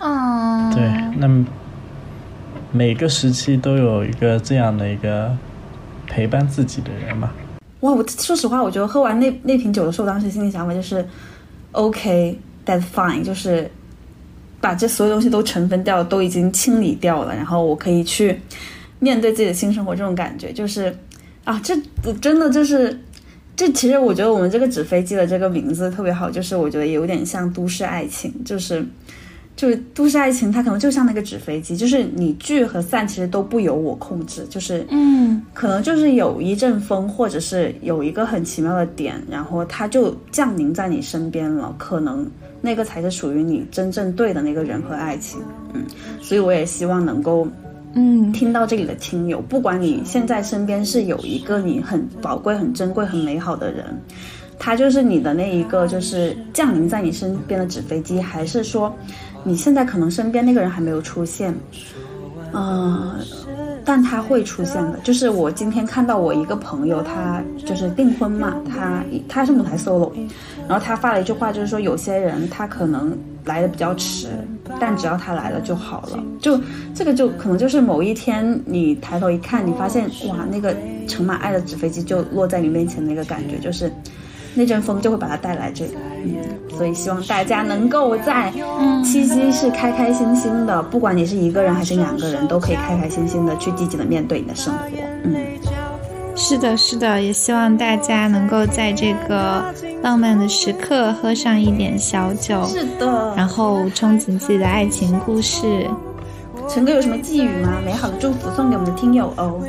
[0.00, 0.82] 嗯，对，
[1.18, 1.28] 那
[2.72, 5.36] 每个时期都有一个这样的一个
[6.14, 7.32] 陪伴自己的人嘛。
[7.80, 11.04] 哇，我说实话，我觉得喝完那那瓶酒的时候，当时心里想法就是
[11.72, 12.38] OK。
[12.64, 13.70] That's fine，就是
[14.58, 18.40] 把这所有东西都尘封掉，都已经清理掉了，然后我可以去
[19.00, 19.94] 面对自己的新生活。
[19.94, 20.96] 这种感觉就是
[21.44, 21.76] 啊，这
[22.22, 22.98] 真的就是
[23.54, 23.70] 这。
[23.72, 28.82] 其实我觉得我们这个纸飞机的这个名字特别好，就是我觉得有点像都市爱情，就是
[29.56, 42.30] 就是都市爱情，它可能就像那个纸飞机，就是你聚和散其实都不由我控制，就是嗯，可能就是有一阵风，或者是有一个很奇妙的点，然后它就降临在你身边了，可能。
[42.60, 45.38] 那个才是属于你真正对的那个人和爱情，
[45.74, 45.84] 嗯，
[46.22, 47.46] 所以我也希望能够，
[47.92, 53.84] 嗯，听到这里的听友，不管你现在身边是有一个你很宝贵、很珍贵、很美好的人，
[54.58, 58.90] 他就是你的那一个就是降临在你身边的纸飞机，还是说
[59.44, 61.54] 你现在可能身边那个人还没有出现，
[62.52, 63.12] 嗯。
[63.86, 70.10] 但他会出现的，就是我今天看到我一个朋友，他就是订婚嘛，他他是母胎 solo，
[70.66, 73.14] 然后他发了一句话，就是说有些人他可能
[73.44, 74.28] 来的比较迟，
[74.80, 76.58] 但只要他来了就好了，就
[76.94, 80.74] 这个就可能就是某一天你抬头一看，你发现哇，那个
[81.06, 83.92] 盛满爱的纸飞机就落在你面前，那个感觉就是。
[84.54, 85.92] 那阵风就会把它带来这里，
[86.24, 88.52] 嗯，所以希望大家能够在
[89.04, 94.78] 七夕是开开心心的，不管你是一个人还是两个人，都可以开开心心的去积极的面对你的生活，
[95.24, 95.34] 嗯，
[96.36, 99.64] 是的，是的，也希望大家能够在这个
[100.02, 105.88] 浪漫的时刻喝上一点小酒，是的，然后憧憬自己的爱情故事。
[106.66, 107.74] 陈哥有什么寄语吗？
[107.84, 109.60] 美好的祝福送给我们的听友哦。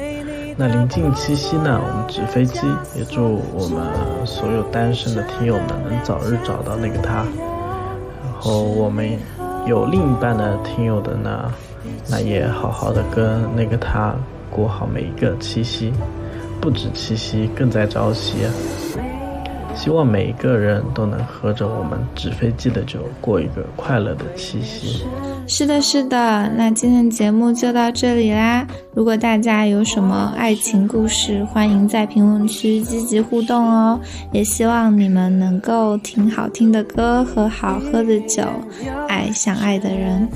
[0.58, 2.62] 那临近七夕呢，我们纸飞机
[2.96, 7.26] 也祝我们所有单身的听友们能早日找到那个他。
[8.24, 9.20] 然后我们
[9.66, 11.52] 有另一半的听友的呢，
[12.10, 14.16] 那也好好的跟那个他
[14.50, 15.92] 过好每一个七夕，
[16.62, 18.48] 不止七夕，更在朝夕。
[19.76, 25.04] 希望每一个人都能喝着我们纸飞机的酒，过一个快乐的七夕。
[25.48, 26.50] 是的，是的。
[26.56, 28.66] 那今天节目就到这里啦。
[28.94, 34.00] 如果大家有什么爱情故事，欢迎在评论区积极互动哦。
[34.32, 38.44] 也希望你们能够听好听的歌，喝好喝的酒，
[39.08, 40.28] 爱想爱的人。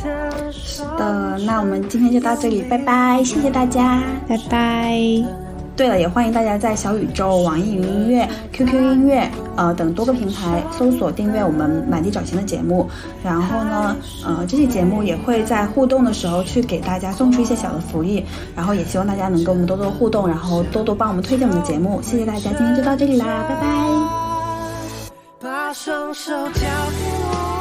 [0.51, 5.48] 是的，那我们今天就到这里，拜拜，谢谢大家，拜拜。
[5.79, 12.85] 对了，也欢迎大家在小宇宙、网易云音乐、QQ 音乐，呃等多个平台搜索订阅我们满地找钱的节目。
[13.23, 18.25] 然后呢，呃，这期节目也会在互动的时候去给大家送出一些小的福利。
[18.53, 22.01] 然后也希望大家能跟我们多多互动，然后多多帮我们推荐我们的节目。
[22.01, 23.87] 谢谢大家，今天就到这里啦，拜拜。
[25.41, 26.67] 把双手交给
[27.23, 27.58] 我，